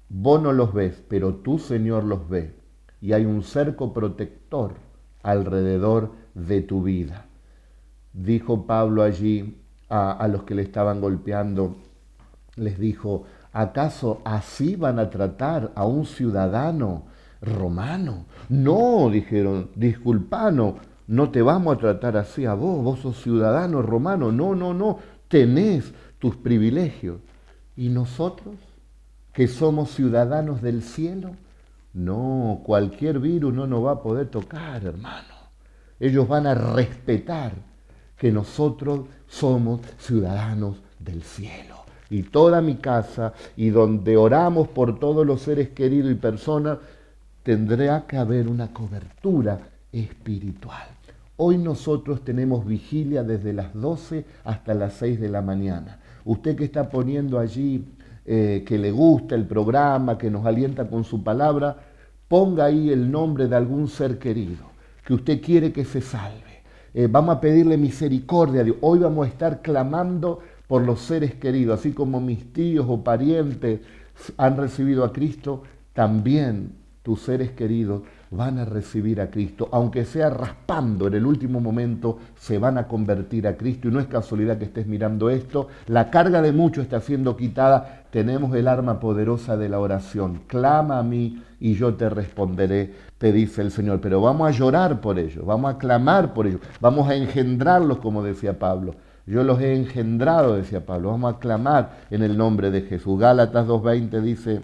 [0.08, 2.54] Vos no los ves, pero tu Señor los ve.
[3.00, 4.74] Y hay un cerco protector
[5.22, 7.26] alrededor de tu vida.
[8.12, 11.76] Dijo Pablo allí a, los que le estaban golpeando,
[12.56, 13.24] les dijo,
[13.60, 17.04] ¿acaso así van a tratar a un ciudadano
[17.40, 18.26] romano?
[18.48, 24.32] No, dijeron, disculpano, no te vamos a tratar así a vos, vos sos ciudadano romano,
[24.32, 27.20] no, no, no, tenés tus privilegios.
[27.76, 28.54] ¿Y nosotros?
[29.36, 31.36] que somos ciudadanos del cielo?
[31.92, 35.34] No, cualquier virus no nos va a poder tocar, hermano.
[36.00, 37.52] Ellos van a respetar
[38.16, 41.84] que nosotros somos ciudadanos del cielo.
[42.10, 46.78] Y toda mi casa y donde oramos por todos los seres queridos y personas,
[47.42, 49.60] tendrá que haber una cobertura
[49.92, 50.86] espiritual.
[51.36, 56.00] Hoy nosotros tenemos vigilia desde las 12 hasta las 6 de la mañana.
[56.24, 57.84] Usted que está poniendo allí
[58.24, 61.76] eh, que le gusta el programa, que nos alienta con su palabra,
[62.26, 66.62] ponga ahí el nombre de algún ser querido que usted quiere que se salve.
[66.92, 68.76] Eh, vamos a pedirle misericordia a Dios.
[68.80, 73.80] Hoy vamos a estar clamando por los seres queridos, así como mis tíos o parientes
[74.36, 80.30] han recibido a Cristo, también tus seres queridos van a recibir a Cristo, aunque sea
[80.30, 83.86] raspando en el último momento, se van a convertir a Cristo.
[83.86, 88.02] Y no es casualidad que estés mirando esto, la carga de muchos está siendo quitada,
[88.10, 90.40] tenemos el arma poderosa de la oración.
[90.46, 94.00] Clama a mí y yo te responderé, te dice el Señor.
[94.00, 98.22] Pero vamos a llorar por ellos, vamos a clamar por ellos, vamos a engendrarlos, como
[98.22, 98.96] decía Pablo.
[99.26, 101.10] Yo los he engendrado, decía Pablo.
[101.10, 103.18] Vamos a clamar en el nombre de Jesús.
[103.18, 104.62] Gálatas 2.20 dice,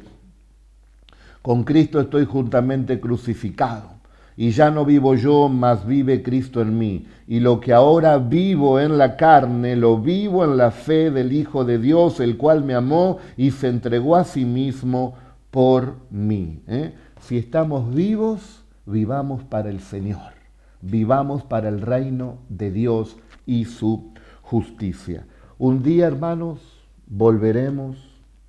[1.43, 3.91] con Cristo estoy juntamente crucificado.
[4.37, 7.07] Y ya no vivo yo, mas vive Cristo en mí.
[7.27, 11.65] Y lo que ahora vivo en la carne, lo vivo en la fe del Hijo
[11.65, 15.17] de Dios, el cual me amó y se entregó a sí mismo
[15.51, 16.63] por mí.
[16.67, 16.95] ¿eh?
[17.21, 20.33] Si estamos vivos, vivamos para el Señor.
[20.81, 24.12] Vivamos para el reino de Dios y su
[24.53, 25.25] justicia.
[25.57, 26.59] Un día, hermanos,
[27.07, 27.97] volveremos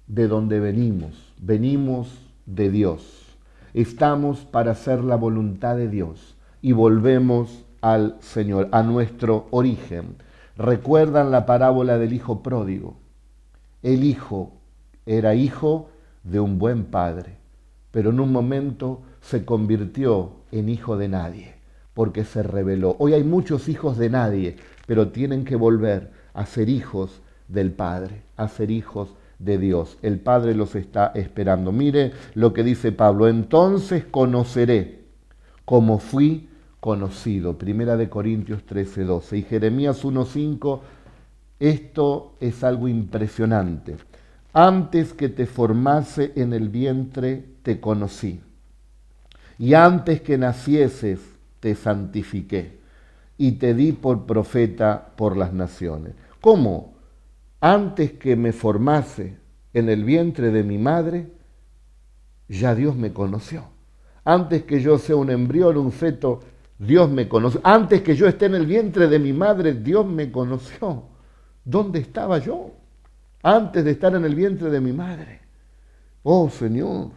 [0.05, 1.31] de donde venimos.
[1.39, 2.09] Venimos
[2.45, 3.37] de Dios.
[3.73, 10.17] Estamos para hacer la voluntad de Dios y volvemos al Señor, a nuestro origen.
[10.57, 12.97] Recuerdan la parábola del hijo pródigo.
[13.81, 14.51] El hijo
[15.05, 15.87] era hijo
[16.25, 17.37] de un buen padre,
[17.91, 21.55] pero en un momento se convirtió en hijo de nadie,
[21.93, 22.97] porque se rebeló.
[22.99, 28.23] Hoy hay muchos hijos de nadie, pero tienen que volver a ser hijos del Padre,
[28.37, 29.97] a ser hijos de Dios.
[30.01, 31.71] El Padre los está esperando.
[31.71, 33.27] Mire lo que dice Pablo.
[33.27, 35.03] Entonces conoceré
[35.65, 36.49] como fui
[36.79, 37.57] conocido.
[37.57, 39.37] Primera de Corintios 13, 12.
[39.37, 40.81] Y Jeremías 1.5,
[41.59, 43.97] esto es algo impresionante.
[44.53, 48.41] Antes que te formase en el vientre, te conocí.
[49.57, 51.19] Y antes que nacieses,
[51.59, 52.82] te santifiqué.
[53.37, 56.13] Y te di por profeta por las naciones.
[56.41, 56.93] ¿Cómo?
[57.63, 59.37] antes que me formase
[59.73, 61.31] en el vientre de mi madre,
[62.49, 63.63] ya Dios me conoció.
[64.25, 66.41] Antes que yo sea un embrión, un feto,
[66.77, 67.61] Dios me conoció.
[67.63, 71.03] Antes que yo esté en el vientre de mi madre, Dios me conoció.
[71.63, 72.71] ¿Dónde estaba yo?
[73.41, 75.39] Antes de estar en el vientre de mi madre.
[76.23, 77.11] Oh Señor.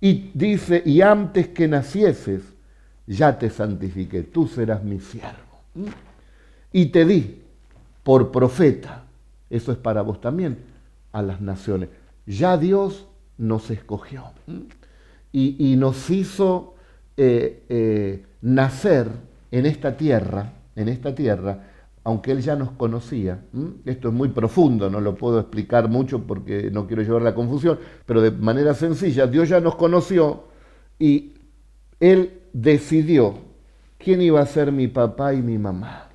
[0.00, 2.51] Y dice, y antes que nacieses,
[3.12, 5.60] ya te santifiqué, tú serás mi siervo.
[5.74, 5.86] ¿Mm?
[6.72, 7.42] Y te di
[8.02, 9.04] por profeta,
[9.50, 10.58] eso es para vos también,
[11.12, 11.90] a las naciones.
[12.26, 13.06] Ya Dios
[13.38, 14.24] nos escogió
[15.32, 16.74] y, nos hizo
[17.16, 19.08] eh, eh, nacer
[19.50, 21.64] en esta tierra, en esta tierra,
[22.04, 23.44] aunque Él ya nos conocía.
[23.84, 27.78] Esto es muy profundo, no lo puedo explicar mucho porque no quiero llevar la confusión,
[28.06, 30.44] pero de manera sencilla, Dios ya nos conoció
[30.98, 31.32] y
[32.02, 33.38] Él decidió
[33.96, 36.08] quién iba a ser mi papá y mi mamá.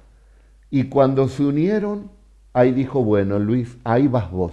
[0.69, 2.11] Y cuando se unieron,
[2.51, 4.51] ahí dijo, bueno, Luis, ahí vas vos.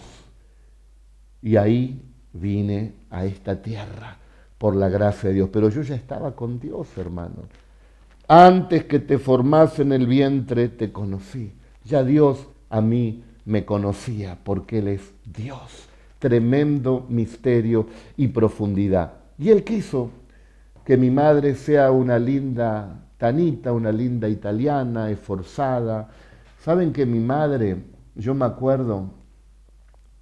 [1.42, 2.00] Y ahí
[2.32, 4.16] vine a esta tierra
[4.58, 5.50] por la gracia de Dios.
[5.52, 7.48] Pero yo ya estaba con Dios, hermano.
[8.28, 11.52] Antes que te formase en el vientre, te conocí.
[11.84, 15.88] Ya Dios a mí me conocía porque Él es Dios.
[16.20, 19.14] Tremendo misterio y profundidad.
[19.36, 20.10] Y Él quiso
[20.84, 26.10] que mi madre sea una linda tanita, una linda italiana, esforzada.
[26.60, 29.10] Saben que mi madre, yo me acuerdo,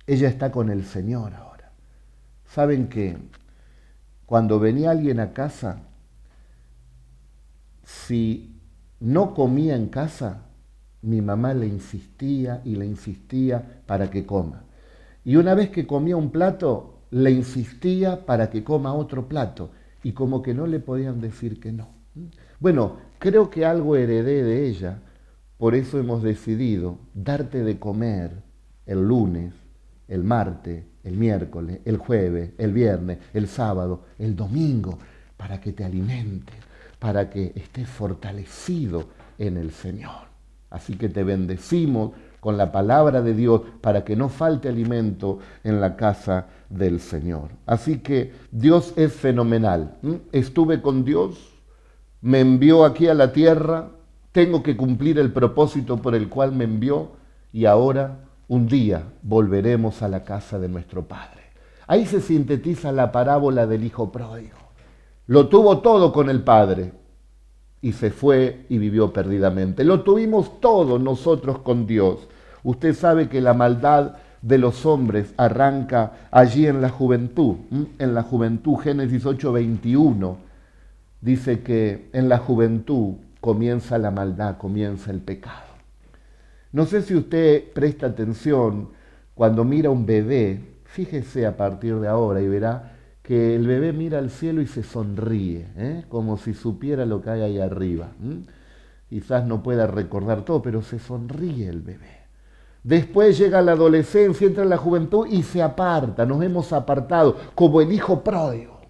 [0.07, 1.73] ella está con el Señor ahora.
[2.47, 3.17] Saben que
[4.27, 5.81] cuando venía alguien a casa,
[7.83, 8.61] si
[9.01, 10.43] no comía en casa,
[11.03, 14.63] mi mamá le insistía y le insistía para que coma.
[15.25, 19.71] Y una vez que comía un plato, le insistía para que coma otro plato.
[20.03, 21.89] Y como que no le podían decir que no.
[22.61, 25.01] Bueno, creo que algo heredé de ella,
[25.59, 28.43] por eso hemos decidido darte de comer
[28.87, 29.55] el lunes,
[30.09, 34.99] el martes, el miércoles, el jueves, el viernes, el sábado, el domingo,
[35.37, 36.57] para que te alimentes
[37.03, 40.29] para que estés fortalecido en el Señor.
[40.71, 45.81] Así que te bendecimos con la palabra de Dios para que no falte alimento en
[45.81, 47.51] la casa del Señor.
[47.67, 49.99] Así que Dios es fenomenal.
[50.33, 51.53] Estuve con Dios,
[52.21, 53.91] me envió aquí a la tierra,
[54.33, 57.13] tengo que cumplir el propósito por el cual me envió
[57.53, 61.43] y ahora un día volveremos a la casa de nuestro Padre.
[61.87, 64.59] Ahí se sintetiza la parábola del Hijo Pródigo.
[65.29, 66.93] Lo tuvo todo con el Padre
[67.81, 69.85] y se fue y vivió perdidamente.
[69.85, 72.29] Lo tuvimos todo nosotros con Dios.
[72.65, 77.57] Usted sabe que la maldad de los hombres arranca allí en la juventud.
[77.99, 80.37] En la juventud, Génesis 8:21,
[81.21, 85.73] dice que en la juventud comienza la maldad, comienza el pecado.
[86.73, 88.91] No sé si usted presta atención
[89.35, 92.93] cuando mira un bebé, fíjese a partir de ahora y verá
[93.23, 96.05] que el bebé mira al cielo y se sonríe, ¿eh?
[96.09, 98.09] como si supiera lo que hay ahí arriba.
[99.09, 102.22] Quizás no pueda recordar todo, pero se sonríe el bebé.
[102.83, 106.27] Después llega la adolescencia, entra en la juventud y se aparta.
[106.27, 108.81] Nos hemos apartado como el hijo pródigo.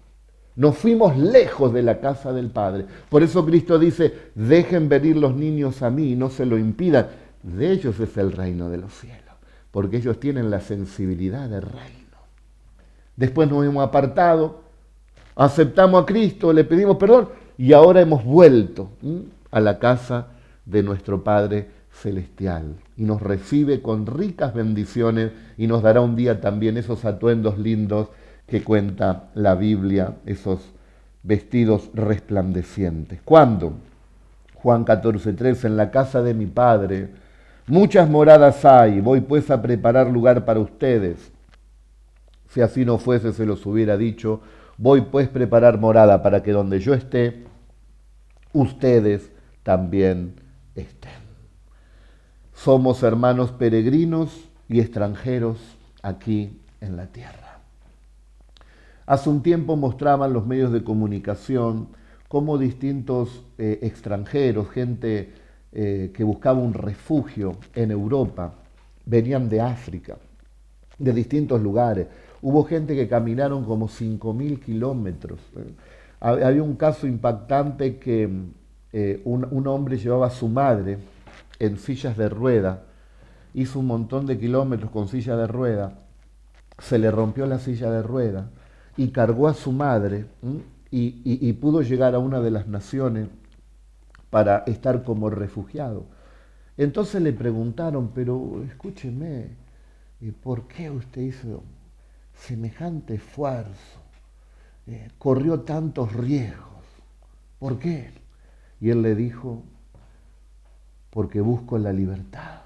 [0.55, 2.85] Nos fuimos lejos de la casa del Padre.
[3.09, 7.07] Por eso Cristo dice, dejen venir los niños a mí y no se lo impidan.
[7.41, 9.35] De ellos es el reino de los cielos,
[9.71, 12.03] porque ellos tienen la sensibilidad del reino.
[13.15, 14.61] Después nos hemos apartado,
[15.35, 18.89] aceptamos a Cristo, le pedimos perdón y ahora hemos vuelto
[19.51, 20.27] a la casa
[20.65, 26.41] de nuestro Padre Celestial y nos recibe con ricas bendiciones y nos dará un día
[26.41, 28.09] también esos atuendos lindos
[28.47, 30.59] que cuenta la Biblia, esos
[31.21, 33.21] vestidos resplandecientes.
[33.23, 33.73] ¿Cuándo?
[34.55, 37.09] Juan 14:3, en la casa de mi Padre
[37.67, 41.31] muchas moradas hay, voy pues a preparar lugar para ustedes.
[42.49, 44.41] Si así no fuese, se los hubiera dicho,
[44.77, 47.43] voy pues preparar morada para que donde yo esté,
[48.51, 49.31] ustedes
[49.63, 50.35] también
[50.75, 51.22] estén.
[52.63, 55.57] Somos hermanos peregrinos y extranjeros
[56.01, 57.59] aquí en la tierra.
[59.05, 61.89] Hace un tiempo mostraban los medios de comunicación
[62.29, 65.33] cómo distintos eh, extranjeros, gente
[65.73, 68.53] eh, que buscaba un refugio en Europa,
[69.05, 70.15] venían de África,
[70.97, 72.07] de distintos lugares,
[72.41, 75.39] Hubo gente que caminaron como 5.000 kilómetros.
[76.19, 78.29] Había un caso impactante que
[78.91, 80.97] eh, un, hombre llevaba a su madre
[81.65, 82.83] en sillas de rueda,
[83.53, 85.99] hizo un montón de kilómetros con silla de rueda,
[86.79, 88.49] se le rompió la silla de rueda
[88.97, 90.25] y cargó a su madre
[90.91, 93.27] y, pudo llegar a una de las naciones
[94.29, 96.05] para estar como refugiado.
[96.77, 99.55] Entonces le preguntaron, pero escúcheme,
[100.41, 101.63] ¿por qué usted hizo
[102.33, 104.01] semejante esfuerzo,
[104.87, 106.83] eh, corrió tantos riesgos.
[107.59, 108.11] ¿Por qué?
[108.81, 109.63] Y él le dijo,
[111.13, 112.61] porque busco la libertad,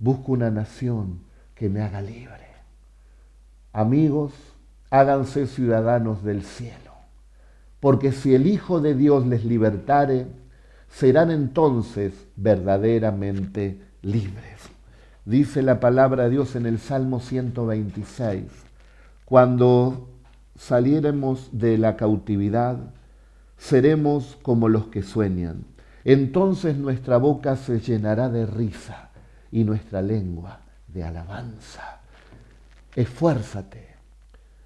[0.00, 1.20] busco una nación
[1.54, 2.48] que me haga libre.
[3.72, 4.32] Amigos,
[4.90, 6.92] háganse ciudadanos del cielo,
[7.78, 10.26] porque si el Hijo de Dios les libertare,
[10.90, 14.58] serán entonces verdaderamente libres.
[15.24, 18.44] Dice la palabra de Dios en el Salmo 126,
[19.24, 20.08] cuando
[20.56, 22.76] saliéremos de la cautividad,
[23.56, 25.77] seremos como los que sueñan.
[26.10, 29.10] Entonces nuestra boca se llenará de risa
[29.52, 32.00] y nuestra lengua de alabanza.
[32.96, 33.88] Esfuérzate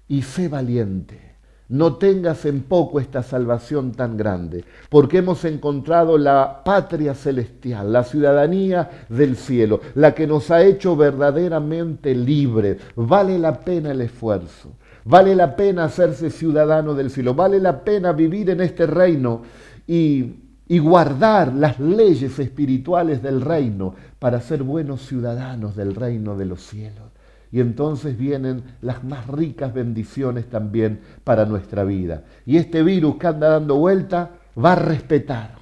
[0.07, 1.33] y sé valiente
[1.67, 8.03] no tengas en poco esta salvación tan grande, porque hemos encontrado la patria celestial, la
[8.03, 12.77] ciudadanía del cielo, la que nos ha hecho verdaderamente libres.
[12.95, 14.73] Vale la pena el esfuerzo,
[15.03, 19.41] vale la pena hacerse ciudadano del cielo, vale la pena vivir en este reino
[19.87, 26.45] y, y guardar las leyes espirituales del reino para ser buenos ciudadanos del reino de
[26.45, 27.13] los cielos
[27.53, 32.23] y entonces vienen las más ricas bendiciones también para nuestra vida.
[32.47, 35.53] Y este virus que anda dando vuelta va a respetar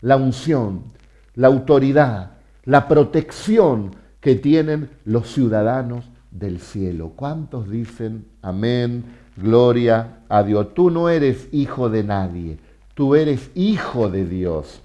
[0.00, 0.84] la unción,
[1.34, 2.30] la autoridad,
[2.66, 7.14] la protección que tienen los ciudadanos del cielo.
[7.16, 9.06] ¿Cuántos dicen amén,
[9.36, 10.72] gloria a Dios?
[10.72, 12.58] Tú no eres hijo de nadie,
[13.00, 14.82] tú eres hijo de Dios.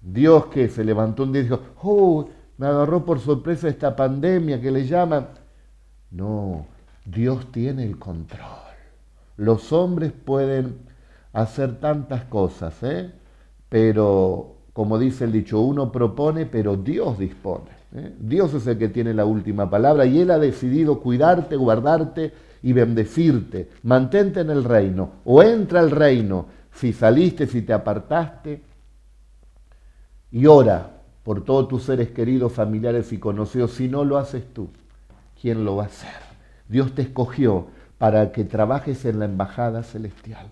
[0.00, 4.60] Dios que se levantó un día y dijo, oh, me agarró por sorpresa esta pandemia
[4.60, 5.26] que le llaman
[6.12, 6.66] no,
[7.04, 8.46] Dios tiene el control.
[9.36, 10.82] Los hombres pueden
[11.32, 13.10] hacer tantas cosas, ¿eh?
[13.68, 17.70] pero como dice el dicho, uno propone, pero Dios dispone.
[17.96, 18.14] ¿eh?
[18.20, 22.32] Dios es el que tiene la última palabra y Él ha decidido cuidarte, guardarte
[22.62, 23.68] y bendecirte.
[23.82, 28.62] Mantente en el reino o entra al reino si saliste, si te apartaste.
[30.30, 34.70] Y ora por todos tus seres queridos, familiares y conocidos si no lo haces tú.
[35.42, 36.22] ¿quién lo va a hacer?
[36.68, 37.66] Dios te escogió
[37.98, 40.46] para que trabajes en la embajada celestial.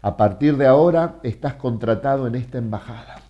[0.00, 3.20] A partir de ahora estás contratado en esta embajada.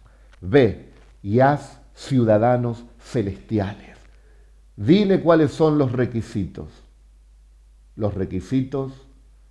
[0.43, 3.97] Ve y haz ciudadanos celestiales.
[4.77, 6.69] Dile cuáles son los requisitos.
[7.97, 8.93] Los requisitos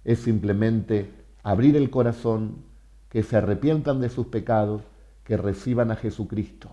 [0.06, 1.12] es simplemente
[1.44, 2.64] abrir el corazón,
[3.10, 4.82] que se arrepientan de sus pecados,
[5.24, 6.70] que reciban a Jesucristo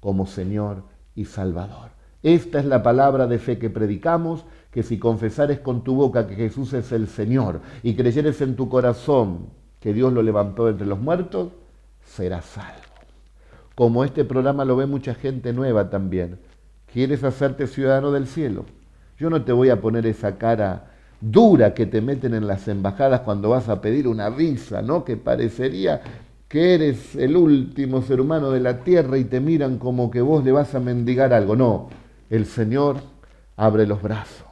[0.00, 1.90] como Señor y Salvador.
[2.22, 6.34] Esta es la palabra de fe que predicamos, que si confesares con tu boca que
[6.34, 9.46] Jesús es el Señor y creyeres en tu corazón
[9.80, 11.52] que Dios lo levantó entre los muertos,
[12.04, 12.82] serás salvo.
[13.74, 16.38] Como este programa lo ve mucha gente nueva también,
[16.92, 18.64] ¿quieres hacerte ciudadano del cielo?
[19.18, 23.20] Yo no te voy a poner esa cara dura que te meten en las embajadas
[23.20, 25.04] cuando vas a pedir una visa, ¿no?
[25.04, 26.00] Que parecería
[26.48, 30.44] que eres el último ser humano de la tierra y te miran como que vos
[30.44, 31.56] le vas a mendigar algo.
[31.56, 31.88] No,
[32.30, 32.96] el Señor
[33.56, 34.46] abre los brazos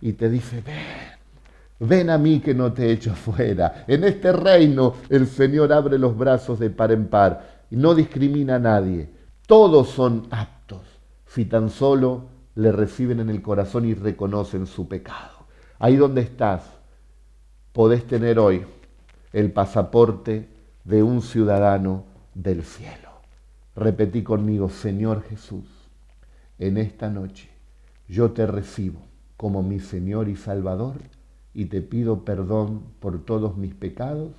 [0.00, 3.84] y te dice, ven, ven a mí que no te he hecho fuera.
[3.86, 8.56] En este reino el Señor abre los brazos de par en par y no discrimina
[8.56, 9.08] a nadie.
[9.46, 10.82] Todos son aptos
[11.26, 12.24] si tan solo
[12.56, 15.39] le reciben en el corazón y reconocen su pecado.
[15.80, 16.62] Ahí donde estás,
[17.72, 18.64] podés tener hoy
[19.32, 20.48] el pasaporte
[20.84, 22.04] de un ciudadano
[22.34, 23.10] del cielo.
[23.74, 25.64] Repetí conmigo, Señor Jesús
[26.58, 27.48] en esta noche
[28.06, 29.00] yo te recibo
[29.36, 30.96] como mi Señor y Salvador
[31.54, 34.32] y te pido perdón por todos mis pecados,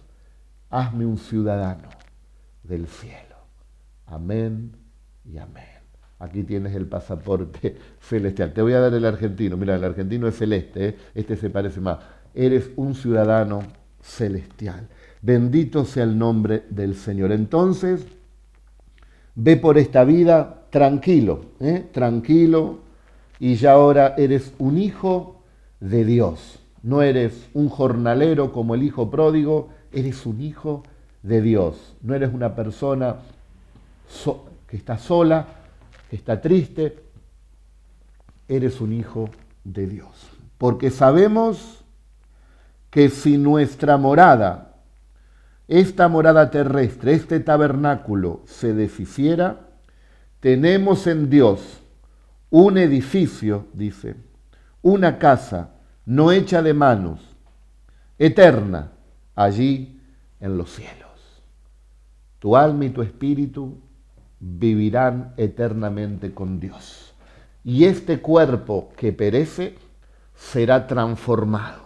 [0.70, 1.90] hazme un ciudadano
[2.64, 3.38] del cielo.
[4.06, 4.74] Amén
[5.26, 5.81] y amén.
[6.22, 8.54] Aquí tienes el pasaporte celestial.
[8.54, 9.58] Te voy a dar el argentino.
[9.58, 10.96] Mira, el argentino es celeste, ¿eh?
[11.16, 11.98] este se parece más.
[12.36, 13.64] Eres un ciudadano
[14.00, 14.88] celestial.
[15.24, 17.32] Bendito sea el nombre del Señor.
[17.32, 18.06] Entonces,
[19.34, 21.88] ve por esta vida tranquilo, ¿eh?
[21.92, 22.80] tranquilo,
[23.40, 25.42] y ya ahora eres un hijo
[25.80, 26.60] de Dios.
[26.84, 30.84] No eres un jornalero como el hijo pródigo, eres un hijo
[31.24, 31.96] de Dios.
[32.04, 33.16] No eres una persona
[34.68, 35.61] que está sola,
[36.16, 37.04] está triste,
[38.48, 39.30] eres un hijo
[39.64, 40.10] de Dios.
[40.58, 41.84] Porque sabemos
[42.90, 44.76] que si nuestra morada,
[45.68, 49.70] esta morada terrestre, este tabernáculo se deshiciera,
[50.42, 51.82] tenemos en Dios
[52.50, 54.16] un edificio, dice,
[54.82, 55.72] una casa
[56.06, 57.22] no hecha de manos,
[58.20, 58.92] eterna,
[59.36, 60.02] allí
[60.40, 61.42] en los cielos.
[62.40, 63.78] Tu alma y tu espíritu
[64.42, 67.14] vivirán eternamente con Dios.
[67.64, 69.76] Y este cuerpo que perece
[70.36, 71.84] será transformado,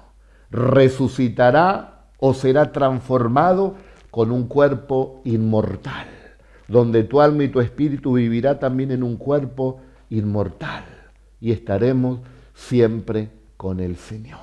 [0.49, 3.75] resucitará o será transformado
[4.09, 6.07] con un cuerpo inmortal
[6.67, 10.83] donde tu alma y tu espíritu vivirá también en un cuerpo inmortal.
[11.41, 12.21] y estaremos
[12.55, 14.39] siempre con el Señor.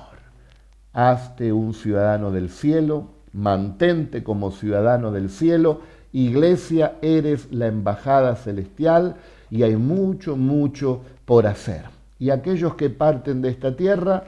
[0.93, 5.81] Hazte un ciudadano del cielo, mantente como ciudadano del cielo,
[6.13, 9.15] iglesia, eres la embajada celestial
[9.49, 11.83] y hay mucho, mucho por hacer.
[12.19, 14.23] Y aquellos que parten de esta tierra,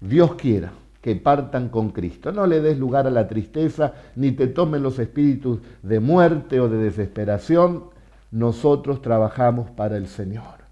[0.00, 0.72] Dios quiera
[1.02, 2.32] que partan con Cristo.
[2.32, 6.68] No le des lugar a la tristeza, ni te tomen los espíritus de muerte o
[6.68, 7.84] de desesperación.
[8.30, 10.62] Nosotros trabajamos para el Señor.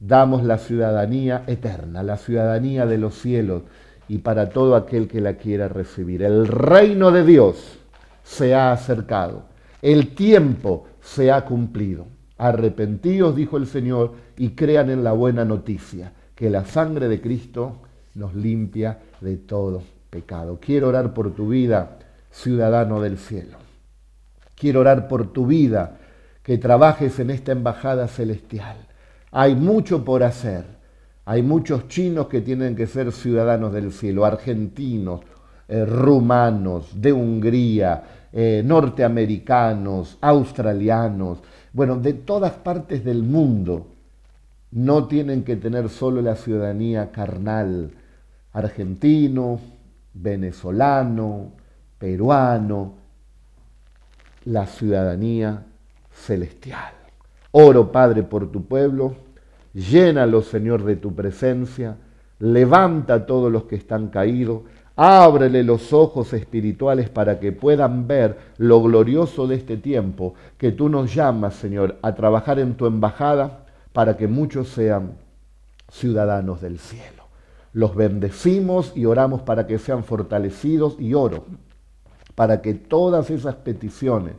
[0.00, 3.62] Damos la ciudadanía eterna, la ciudadanía de los cielos
[4.08, 6.24] y para todo aquel que la quiera recibir.
[6.24, 7.78] El reino de Dios
[8.24, 9.44] se ha acercado.
[9.82, 12.06] El tiempo se ha cumplido.
[12.38, 17.82] Arrepentíos, dijo el Señor, y crean en la buena noticia, que la sangre de Cristo
[18.14, 20.58] nos limpia de todo pecado.
[20.60, 21.98] Quiero orar por tu vida,
[22.30, 23.58] ciudadano del cielo.
[24.54, 25.98] Quiero orar por tu vida,
[26.42, 28.76] que trabajes en esta embajada celestial.
[29.30, 30.64] Hay mucho por hacer.
[31.24, 35.20] Hay muchos chinos que tienen que ser ciudadanos del cielo, argentinos,
[35.68, 38.02] eh, rumanos, de Hungría,
[38.32, 41.38] eh, norteamericanos, australianos,
[41.72, 43.86] bueno, de todas partes del mundo.
[44.70, 47.90] No tienen que tener solo la ciudadanía carnal,
[48.52, 49.60] argentino,
[50.14, 51.52] venezolano,
[51.98, 52.94] peruano,
[54.44, 55.64] la ciudadanía
[56.10, 56.92] celestial.
[57.50, 59.14] Oro, Padre, por tu pueblo,
[59.74, 61.96] llénalo, Señor, de tu presencia,
[62.38, 64.62] levanta a todos los que están caídos,
[64.96, 70.88] ábrele los ojos espirituales para que puedan ver lo glorioso de este tiempo que tú
[70.88, 75.12] nos llamas, Señor, a trabajar en tu embajada para que muchos sean
[75.90, 77.24] ciudadanos del cielo.
[77.72, 81.44] Los bendecimos y oramos para que sean fortalecidos y oro
[82.34, 84.34] para que todas esas peticiones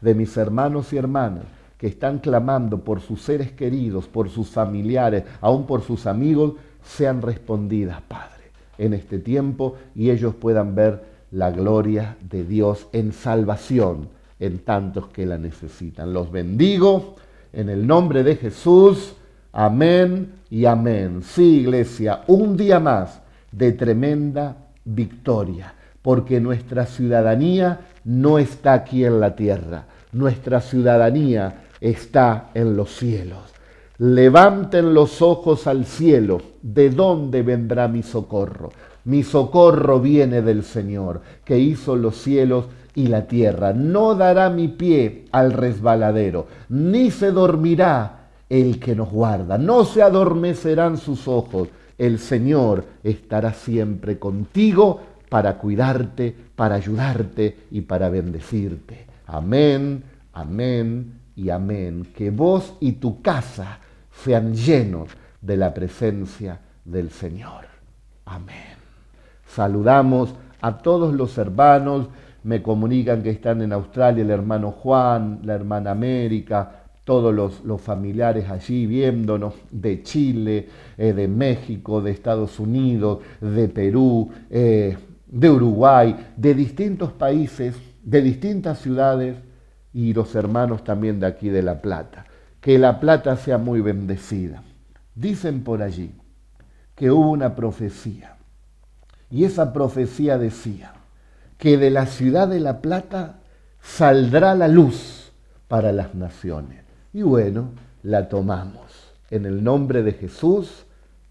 [0.00, 1.44] de mis hermanos y hermanas
[1.78, 7.22] que están clamando por sus seres queridos, por sus familiares, aún por sus amigos, sean
[7.22, 8.41] respondidas, Padre,
[8.78, 14.08] en este tiempo y ellos puedan ver la gloria de Dios en salvación
[14.38, 16.12] en tantos que la necesitan.
[16.12, 17.16] Los bendigo
[17.52, 19.14] en el nombre de Jesús.
[19.52, 21.22] Amén y amén.
[21.22, 23.20] Sí, iglesia, un día más
[23.52, 32.50] de tremenda victoria, porque nuestra ciudadanía no está aquí en la tierra, nuestra ciudadanía está
[32.54, 33.51] en los cielos.
[34.02, 38.72] Levanten los ojos al cielo, ¿de dónde vendrá mi socorro?
[39.04, 42.64] Mi socorro viene del Señor, que hizo los cielos
[42.96, 43.72] y la tierra.
[43.72, 49.56] No dará mi pie al resbaladero, ni se dormirá el que nos guarda.
[49.56, 51.68] No se adormecerán sus ojos.
[51.96, 59.06] El Señor estará siempre contigo para cuidarte, para ayudarte y para bendecirte.
[59.28, 62.08] Amén, amén y amén.
[62.16, 63.78] Que vos y tu casa
[64.12, 65.08] sean llenos
[65.40, 67.66] de la presencia del Señor.
[68.24, 68.76] Amén.
[69.46, 72.08] Saludamos a todos los hermanos.
[72.44, 77.34] Me comunican que están en Australia el hermano Juan, la hermana América, todos
[77.64, 84.96] los, familiares allí viéndonos, de Chile, eh, de México, de Estados Unidos, de Perú, eh,
[85.26, 89.36] de Uruguay, de distintos países, de distintas ciudades
[89.92, 92.26] y los hermanos también de aquí de La Plata.
[92.62, 94.62] Que La Plata sea muy bendecida.
[95.14, 96.14] Dicen por allí
[96.94, 98.36] que hubo una profecía
[99.32, 100.92] y esa profecía decía
[101.56, 103.40] que de la ciudad de La Plata
[103.80, 105.32] saldrá la luz
[105.68, 106.84] para las naciones.
[107.14, 107.70] Y bueno,
[108.02, 109.10] la tomamos.
[109.30, 110.84] En el nombre de Jesús,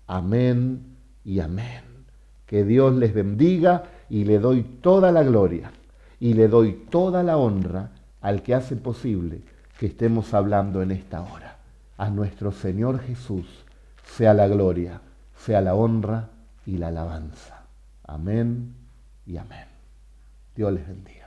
[0.07, 1.83] amén y amén.
[2.47, 5.71] Que Dios les bendiga y le doy toda la gloria
[6.19, 9.41] y le doy toda la honra al que hace posible
[9.81, 11.55] que estemos hablando en esta hora.
[11.97, 13.47] A nuestro Señor Jesús
[14.05, 15.01] sea la gloria,
[15.35, 16.29] sea la honra
[16.67, 17.63] y la alabanza.
[18.03, 18.75] Amén
[19.25, 19.65] y amén.
[20.55, 21.20] Dios les bendiga.